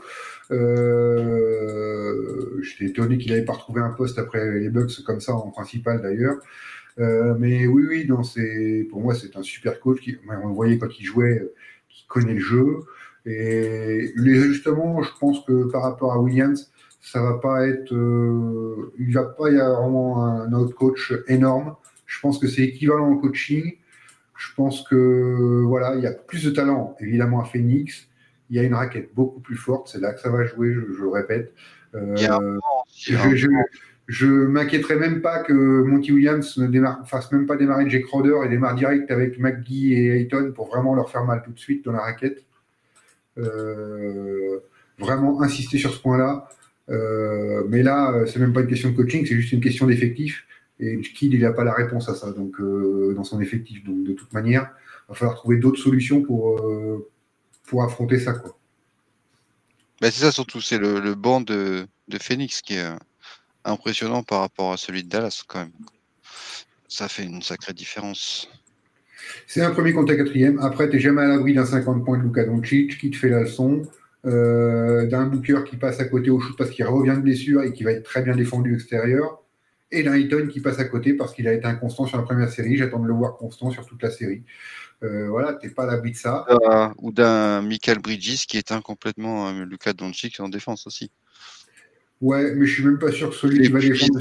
Euh, 0.52 2.62
j'étais 2.62 2.86
étonné 2.86 3.18
qu'il 3.18 3.32
n'avait 3.32 3.44
pas 3.44 3.54
retrouvé 3.54 3.82
un 3.82 3.90
poste 3.90 4.18
après 4.18 4.60
les 4.60 4.70
Bucks 4.70 5.04
comme 5.06 5.20
ça, 5.20 5.34
en 5.34 5.52
principal 5.52 6.02
d'ailleurs. 6.02 6.38
Euh, 7.00 7.36
mais 7.38 7.66
oui, 7.66 7.84
oui, 7.88 8.06
non, 8.08 8.22
pour 8.90 9.02
moi, 9.02 9.16
c'est 9.16 9.36
un 9.36 9.44
super 9.44 9.80
coach. 9.80 10.02
Qui, 10.02 10.18
on 10.28 10.48
le 10.48 10.54
voyait 10.54 10.78
quand 10.78 11.00
il 11.00 11.06
jouait, 11.06 11.52
qui 11.90 12.06
connaît 12.08 12.34
le 12.34 12.40
jeu. 12.40 12.80
Et 13.26 14.12
les 14.16 14.42
ajustements, 14.42 15.02
je 15.02 15.12
pense 15.20 15.44
que 15.46 15.70
par 15.72 15.84
rapport 15.84 16.14
à 16.14 16.20
Williams, 16.20 16.72
ça 17.02 17.22
va 17.22 17.36
pas 17.36 17.68
être. 17.68 17.92
il 18.98 19.14
va 19.14 19.24
pas 19.24 19.50
y 19.50 19.60
avoir 19.60 19.82
vraiment 19.82 20.26
un 20.26 20.52
autre 20.54 20.76
coach 20.76 21.14
énorme. 21.28 21.76
Je 22.06 22.20
pense 22.20 22.40
que 22.40 22.48
c'est 22.48 22.64
équivalent 22.64 23.10
au 23.10 23.18
coaching. 23.18 23.74
Je 24.36 24.54
pense 24.56 24.88
que 24.88 25.64
voilà, 25.66 25.96
il 25.96 26.02
y 26.02 26.08
a 26.08 26.12
plus 26.12 26.46
de 26.46 26.50
talent 26.50 26.96
évidemment 27.00 27.42
à 27.42 27.46
Phoenix. 27.46 28.08
Il 28.50 28.56
y 28.56 28.60
a 28.60 28.64
une 28.64 28.74
raquette 28.74 29.14
beaucoup 29.14 29.42
plus 29.42 29.58
forte. 29.58 29.90
C'est 29.90 30.00
là 30.00 30.14
que 30.14 30.20
ça 30.20 30.30
va 30.30 30.44
jouer, 30.46 30.74
je, 30.74 30.80
le 30.80 31.10
répète. 31.10 31.54
Euh, 31.94 32.16
je, 34.10 34.26
m'inquiéterais 34.26 34.98
même 34.98 35.22
pas 35.22 35.40
que 35.40 35.54
Monty 35.54 36.12
Williams 36.12 36.58
ne 36.58 36.82
fasse 37.06 37.32
même 37.32 37.46
pas 37.46 37.56
démarrer 37.56 37.90
Jake 37.90 38.06
Crowder 38.06 38.36
et 38.46 38.50
démarre 38.50 38.76
direct 38.76 39.10
avec 39.12 39.40
McGee 39.40 39.94
et 39.94 40.20
Ayton 40.20 40.52
pour 40.54 40.68
vraiment 40.68 40.96
leur 40.96 41.10
faire 41.10 41.24
mal 41.24 41.42
tout 41.44 41.52
de 41.52 41.60
suite 41.60 41.86
dans 41.86 41.92
la 41.92 42.02
raquette. 42.02 42.44
Euh, 43.38 44.60
vraiment 44.98 45.42
insister 45.42 45.78
sur 45.78 45.94
ce 45.94 46.02
point-là. 46.02 46.50
Euh, 46.90 47.64
mais 47.70 47.84
là, 47.84 48.26
c'est 48.26 48.40
même 48.40 48.52
pas 48.52 48.62
une 48.62 48.68
question 48.68 48.90
de 48.90 48.96
coaching, 48.96 49.26
c'est 49.26 49.36
juste 49.36 49.54
une 49.54 49.62
question 49.62 49.88
d'effectif. 49.88 50.46
Et 50.80 51.02
Kidd, 51.02 51.34
il 51.34 51.42
n'a 51.42 51.52
pas 51.52 51.64
la 51.64 51.74
réponse 51.74 52.08
à 52.08 52.16
ça 52.16 52.32
donc, 52.32 52.60
euh, 52.60 53.14
dans 53.16 53.24
son 53.24 53.42
effectif. 53.42 53.84
Donc, 53.84 54.04
de 54.04 54.14
toute 54.14 54.32
manière, 54.32 54.72
il 55.08 55.10
va 55.10 55.16
falloir 55.16 55.36
trouver 55.36 55.58
d'autres 55.58 55.82
solutions 55.82 56.22
pour, 56.22 56.58
euh, 56.60 57.10
pour 57.68 57.84
affronter 57.84 58.18
ça. 58.18 58.34
Bah, 60.02 60.10
c'est 60.10 60.22
ça 60.22 60.32
surtout, 60.32 60.62
c'est 60.62 60.78
le, 60.78 61.16
banc 61.16 61.42
de, 61.42 61.86
de, 62.08 62.18
Phoenix 62.18 62.62
qui 62.62 62.76
est 62.76 62.84
euh, 62.84 62.96
impressionnant 63.66 64.24
par 64.24 64.42
rapport 64.42 64.74
à 64.74 64.78
celui 64.78 65.04
de 65.04 65.10
Dallas 65.10 65.44
quand 65.48 65.60
même. 65.60 65.72
Ça 66.88 67.08
fait 67.08 67.24
une 67.24 67.42
sacrée 67.42 67.74
différence. 67.74 68.50
C'est 69.48 69.62
un 69.62 69.72
premier 69.72 69.94
contre 69.94 70.14
quatrième. 70.14 70.60
Après, 70.60 70.90
tu 70.90 70.96
n'es 70.96 71.02
jamais 71.02 71.22
à 71.22 71.28
l'abri 71.28 71.54
d'un 71.54 71.66
50 71.66 72.04
points 72.04 72.18
de 72.18 72.24
Luka 72.24 72.46
Doncic 72.46 72.98
qui 72.98 73.12
te 73.12 73.18
fait 73.18 73.30
la 73.30 73.42
leçon. 73.42 73.84
d'un 74.24 75.26
Booker 75.28 75.64
qui 75.70 75.78
passe 75.78 76.00
à 76.00 76.06
côté 76.06 76.30
au 76.30 76.40
shoot 76.40 76.58
parce 76.58 76.72
qu'il 76.72 76.86
revient 76.86 77.16
de 77.16 77.22
blessure 77.22 77.64
et 77.64 77.74
qui 77.74 77.84
va 77.84 77.92
être 77.92 78.04
très 78.04 78.22
bien 78.22 78.36
défendu 78.36 78.74
extérieur 78.74 79.44
et 79.92 80.04
d'un 80.04 80.48
qui 80.48 80.60
passe 80.60 80.80
à 80.80 80.86
côté 80.86 81.14
parce 81.14 81.34
qu'il 81.34 81.48
a 81.48 81.54
été 81.54 81.66
inconstant 81.66 82.06
sur 82.06 82.18
la 82.18 82.24
première 82.24 82.50
série. 82.50 82.78
J'attends 82.78 83.00
de 83.00 83.08
le 83.08 83.14
voir 83.14 83.38
constant 83.38 83.72
sur 83.72 83.86
toute 83.86 84.02
la 84.04 84.12
série. 84.12 84.44
Euh, 85.04 85.30
voilà, 85.30 85.54
t'es 85.54 85.70
pas 85.70 85.84
à 85.84 85.88
l'abri 85.88 86.12
de 86.12 86.18
ça. 86.18 86.46
ou 86.98 87.12
d'un 87.12 87.62
Michael 87.62 88.00
Bridges 88.00 88.46
qui 88.46 88.58
éteint 88.58 88.82
complètement 88.82 89.48
euh, 89.48 89.66
Lucas 89.66 89.94
Doncic 89.94 90.40
en 90.40 90.50
défense 90.50 90.86
aussi. 90.88 91.12
Ouais, 92.22 92.54
mais 92.56 92.66
je 92.66 92.74
suis 92.74 92.86
même 92.86 93.00
pas 93.00 93.12
sûr 93.12 93.30
que 93.30 93.36
celui 93.36 93.62
qui 93.62 93.72
va 93.72 93.80
défendre. 93.80 94.20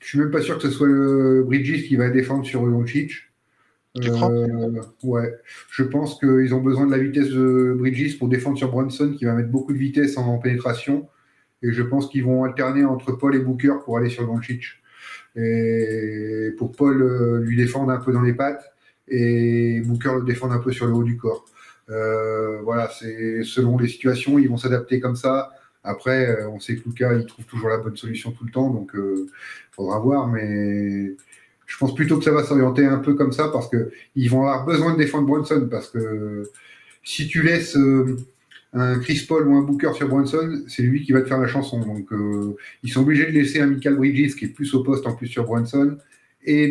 Je 0.00 0.06
suis 0.06 0.18
même 0.18 0.30
pas 0.30 0.40
sûr 0.40 0.56
que 0.56 0.62
ce 0.62 0.70
soit 0.70 0.88
le 0.88 1.42
Bridges 1.44 1.86
qui 1.86 1.96
va 1.96 2.08
défendre 2.10 2.44
sur 2.44 2.66
Doncic. 2.66 3.12
Crois? 3.98 4.30
Euh, 4.30 4.80
Ouais, 5.02 5.34
je 5.70 5.82
pense 5.82 6.18
qu'ils 6.18 6.54
ont 6.54 6.60
besoin 6.60 6.86
de 6.86 6.92
la 6.92 6.98
vitesse 6.98 7.30
de 7.30 7.74
Bridges 7.76 8.18
pour 8.18 8.28
défendre 8.28 8.56
sur 8.56 8.70
Brunson 8.70 9.14
qui 9.16 9.24
va 9.24 9.34
mettre 9.34 9.50
beaucoup 9.50 9.72
de 9.72 9.78
vitesse 9.78 10.16
en 10.16 10.38
pénétration. 10.38 11.08
Et 11.62 11.72
je 11.72 11.82
pense 11.82 12.08
qu'ils 12.08 12.24
vont 12.24 12.44
alterner 12.44 12.84
entre 12.84 13.12
Paul 13.12 13.34
et 13.34 13.40
Booker 13.40 13.74
pour 13.84 13.98
aller 13.98 14.08
sur 14.08 14.26
Doncic. 14.26 14.64
Et 15.36 16.50
pour 16.56 16.72
Paul 16.72 17.02
euh, 17.02 17.40
lui 17.40 17.56
défendre 17.56 17.90
un 17.90 17.98
peu 17.98 18.12
dans 18.12 18.22
les 18.22 18.32
pattes 18.32 18.64
et 19.08 19.80
Booker 19.84 20.12
le 20.18 20.24
défendre 20.24 20.54
un 20.54 20.58
peu 20.58 20.72
sur 20.72 20.86
le 20.86 20.92
haut 20.92 21.02
du 21.02 21.16
corps. 21.16 21.44
Euh, 21.90 22.60
voilà, 22.62 22.88
c'est 22.98 23.42
selon 23.42 23.76
les 23.76 23.88
situations, 23.88 24.38
ils 24.38 24.48
vont 24.48 24.56
s'adapter 24.56 25.00
comme 25.00 25.16
ça. 25.16 25.50
Après, 25.82 26.28
euh, 26.28 26.48
on 26.50 26.60
sait 26.60 26.76
que 26.76 26.88
Lucas, 26.88 27.14
il 27.14 27.26
trouve 27.26 27.44
toujours 27.46 27.68
la 27.70 27.78
bonne 27.78 27.96
solution 27.96 28.32
tout 28.32 28.44
le 28.44 28.50
temps, 28.50 28.70
donc 28.70 28.92
il 28.94 29.28
faudra 29.72 29.98
voir. 29.98 30.28
Mais 30.28 31.12
je 31.66 31.76
pense 31.78 31.94
plutôt 31.94 32.18
que 32.18 32.24
ça 32.24 32.32
va 32.32 32.44
s'orienter 32.44 32.84
un 32.84 32.98
peu 32.98 33.14
comme 33.14 33.32
ça 33.32 33.48
parce 33.48 33.68
que 33.68 33.90
ils 34.16 34.28
vont 34.28 34.42
avoir 34.42 34.66
besoin 34.66 34.92
de 34.92 34.98
défendre 34.98 35.26
Brunson 35.26 35.68
parce 35.70 35.88
que 35.88 36.44
si 37.02 37.28
tu 37.28 37.42
laisses 37.42 37.76
un 38.72 39.00
Chris 39.00 39.24
Paul 39.26 39.48
ou 39.48 39.56
un 39.56 39.62
Booker 39.62 39.92
sur 39.94 40.08
Brunson, 40.08 40.62
c'est 40.68 40.82
lui 40.82 41.02
qui 41.02 41.12
va 41.12 41.22
te 41.22 41.28
faire 41.28 41.40
la 41.40 41.48
chanson. 41.48 41.80
Donc, 41.80 42.12
euh, 42.12 42.56
ils 42.82 42.92
sont 42.92 43.00
obligés 43.02 43.26
de 43.26 43.32
laisser 43.32 43.60
un 43.60 43.66
Michael 43.66 43.96
Bridges 43.96 44.36
qui 44.36 44.44
est 44.44 44.48
plus 44.48 44.72
au 44.74 44.82
poste 44.82 45.06
en 45.06 45.14
plus 45.14 45.26
sur 45.26 45.44
Brunson 45.44 45.96
et 46.44 46.70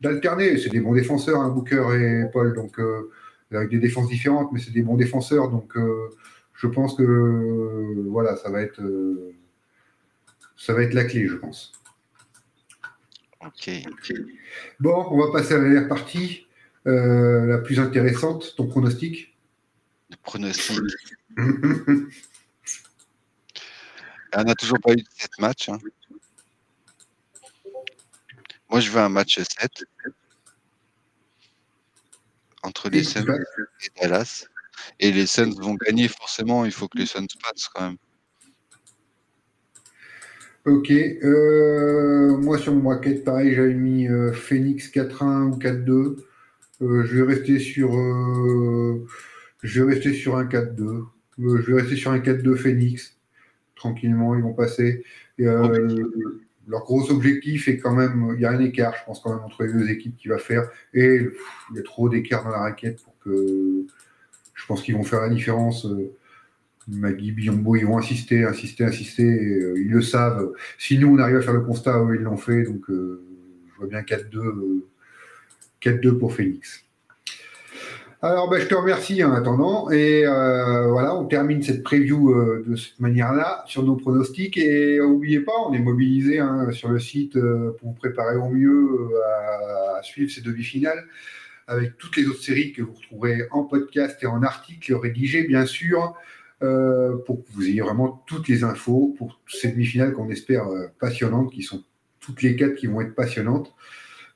d'alterner. 0.00 0.58
C'est 0.58 0.70
des 0.70 0.80
bons 0.80 0.94
défenseurs, 0.94 1.40
un 1.40 1.48
Booker 1.48 1.84
et 1.94 2.30
Paul, 2.32 2.54
donc 2.54 2.78
euh, 2.78 3.10
avec 3.50 3.70
des 3.70 3.78
défenses 3.78 4.08
différentes, 4.08 4.50
mais 4.52 4.60
c'est 4.60 4.72
des 4.72 4.82
bons 4.82 4.96
défenseurs. 4.96 5.48
Donc, 5.48 5.76
euh, 5.76 6.10
je 6.54 6.66
pense 6.66 6.94
que 6.94 8.08
voilà, 8.08 8.36
ça 8.36 8.50
va 8.50 8.62
être 8.62 8.80
ça 10.56 10.72
va 10.72 10.82
être 10.82 10.94
la 10.94 11.04
clé, 11.04 11.28
je 11.28 11.36
pense. 11.36 11.72
Ok. 13.44 13.70
Bon, 14.80 15.06
on 15.10 15.18
va 15.26 15.32
passer 15.32 15.54
à 15.54 15.58
la 15.58 15.64
dernière 15.64 15.88
partie, 15.88 16.46
la 16.84 17.58
plus 17.58 17.78
intéressante, 17.78 18.54
ton 18.56 18.66
pronostic 18.66 19.34
pronostic. 20.22 20.80
On 24.36 24.42
n'a 24.42 24.54
toujours 24.54 24.80
pas 24.80 24.92
eu 24.92 24.96
de 24.96 25.04
7 25.16 25.38
matchs. 25.38 25.68
Hein. 25.68 25.78
Moi, 28.68 28.80
je 28.80 28.90
veux 28.90 29.00
un 29.00 29.08
match 29.08 29.38
7 29.38 29.84
entre 32.62 32.88
les 32.88 33.04
Suns 33.04 33.24
et 33.28 34.00
Dallas. 34.00 34.48
Et 35.00 35.12
les 35.12 35.26
Suns 35.26 35.54
vont 35.60 35.74
gagner 35.74 36.08
forcément. 36.08 36.64
Il 36.64 36.72
faut 36.72 36.88
que 36.88 36.98
les 36.98 37.06
Suns 37.06 37.26
passent 37.42 37.68
quand 37.74 37.82
même. 37.82 37.96
Ok. 40.66 40.90
Euh, 40.90 42.36
moi, 42.38 42.58
sur 42.58 42.74
mon 42.74 42.80
bracket, 42.80 43.22
pareil, 43.22 43.54
j'avais 43.54 43.74
mis 43.74 44.08
euh, 44.08 44.32
Phoenix 44.32 44.90
4-1 44.90 45.52
ou 45.52 45.58
4-2. 45.58 46.16
Euh, 46.82 47.04
je 47.04 47.16
vais 47.16 47.34
rester 47.34 47.58
sur 47.58 47.92
je 49.64 49.82
vais 49.82 49.94
rester 49.94 50.12
sur 50.12 50.36
un 50.36 50.44
4-2. 50.44 50.82
Euh, 50.82 51.06
je 51.38 51.72
vais 51.72 51.80
rester 51.80 51.96
sur 51.96 52.12
un 52.12 52.18
4-2 52.18 52.54
Phoenix. 52.54 53.16
Tranquillement, 53.74 54.36
ils 54.36 54.42
vont 54.42 54.52
passer. 54.54 55.04
Leur 55.38 56.80
gros 56.84 57.10
objectif 57.10 57.68
est 57.68 57.78
quand 57.78 57.94
même, 57.94 58.32
il 58.36 58.40
y 58.40 58.46
a 58.46 58.50
un 58.50 58.60
écart, 58.60 58.94
je 58.98 59.04
pense 59.04 59.20
quand 59.20 59.34
même, 59.34 59.44
entre 59.44 59.64
les 59.64 59.72
deux 59.72 59.90
équipes 59.90 60.16
qui 60.16 60.28
va 60.28 60.38
faire. 60.38 60.70
Et 60.94 61.20
il 61.70 61.76
y 61.76 61.78
a 61.78 61.82
trop 61.82 62.08
d'écart 62.08 62.44
dans 62.44 62.50
la 62.50 62.60
raquette 62.60 63.02
pour 63.02 63.18
que 63.18 63.84
je 64.64 64.66
pense 64.66 64.82
qu'ils 64.82 64.96
vont 64.96 65.04
faire 65.04 65.20
la 65.20 65.28
différence. 65.28 65.84
Euh, 65.84 66.14
Magui, 66.88 67.32
Biombo, 67.32 67.76
ils 67.76 67.84
vont 67.84 67.98
insister, 67.98 68.44
insister, 68.44 68.84
insister. 68.84 69.22
ils 69.76 69.90
le 69.90 70.00
savent. 70.00 70.52
Si 70.78 70.98
nous, 70.98 71.14
on 71.14 71.18
arrive 71.18 71.36
à 71.36 71.42
faire 71.42 71.52
le 71.52 71.60
constat, 71.60 71.98
eux, 71.98 72.16
ils 72.16 72.22
l'ont 72.22 72.38
fait. 72.38 72.64
Donc, 72.64 72.84
je 72.88 73.78
vois 73.78 73.86
bien 73.86 74.00
4-2 74.00 74.82
4-2 75.84 76.18
pour 76.18 76.32
Phoenix. 76.32 76.84
Alors, 78.24 78.48
ben, 78.48 78.58
je 78.58 78.66
te 78.66 78.74
remercie 78.74 79.22
en 79.22 79.32
attendant. 79.32 79.90
Et 79.90 80.24
euh, 80.24 80.88
voilà, 80.88 81.14
on 81.14 81.26
termine 81.26 81.62
cette 81.62 81.82
preview 81.82 82.30
euh, 82.30 82.64
de 82.66 82.74
cette 82.74 82.98
manière-là 82.98 83.64
sur 83.66 83.82
nos 83.82 83.96
pronostics. 83.96 84.56
Et 84.56 84.98
n'oubliez 84.98 85.40
pas, 85.40 85.52
on 85.68 85.74
est 85.74 85.78
mobilisé 85.78 86.38
hein, 86.38 86.70
sur 86.72 86.88
le 86.88 86.98
site 86.98 87.36
euh, 87.36 87.76
pour 87.78 87.90
vous 87.90 87.94
préparer 87.94 88.36
au 88.36 88.48
mieux 88.48 89.10
à, 89.98 90.02
suivre 90.02 90.30
ces 90.30 90.40
demi-finales 90.40 91.04
avec 91.66 91.96
toutes 91.96 92.16
les 92.16 92.26
autres 92.26 92.42
séries 92.42 92.72
que 92.72 92.82
vous 92.82 92.92
retrouverez 92.92 93.48
en 93.50 93.64
podcast 93.64 94.22
et 94.22 94.26
en 94.26 94.42
article 94.42 94.94
rédigé, 94.94 95.44
bien 95.44 95.66
sûr, 95.66 96.14
pour 97.26 97.44
que 97.44 97.52
vous 97.52 97.66
ayez 97.66 97.82
vraiment 97.82 98.22
toutes 98.26 98.48
les 98.48 98.64
infos 98.64 99.14
pour 99.18 99.40
ces 99.46 99.68
demi-finales 99.68 100.14
qu'on 100.14 100.30
espère 100.30 100.66
passionnantes, 100.98 101.52
qui 101.52 101.62
sont 101.62 101.84
toutes 102.20 102.42
les 102.42 102.56
quatre 102.56 102.74
qui 102.74 102.86
vont 102.86 103.00
être 103.02 103.14
passionnantes. 103.14 103.74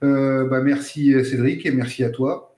Ben, 0.02 0.62
merci 0.62 1.12
Cédric 1.24 1.64
et 1.64 1.70
merci 1.70 2.04
à 2.04 2.10
toi. 2.10 2.48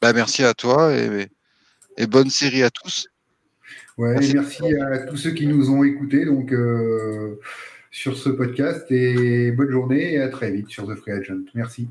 Bah, 0.00 0.12
merci 0.12 0.44
à 0.44 0.54
toi 0.54 0.92
et, 0.94 2.06
bonne 2.06 2.30
série 2.30 2.62
à 2.62 2.70
tous. 2.70 3.08
Ouais, 3.96 4.14
merci. 4.32 4.62
à 4.76 4.98
tous 4.98 5.16
ceux 5.16 5.32
qui 5.32 5.46
nous 5.46 5.70
ont 5.70 5.82
écoutés 5.82 6.24
donc, 6.24 6.52
euh, 6.52 7.40
sur 7.90 8.16
ce 8.16 8.28
podcast 8.28 8.86
et 8.90 9.50
bonne 9.50 9.70
journée 9.70 10.14
et 10.14 10.20
à 10.20 10.28
très 10.28 10.52
vite 10.52 10.68
sur 10.68 10.86
The 10.86 10.96
Free 10.96 11.12
Agent. 11.12 11.40
Merci. 11.54 11.88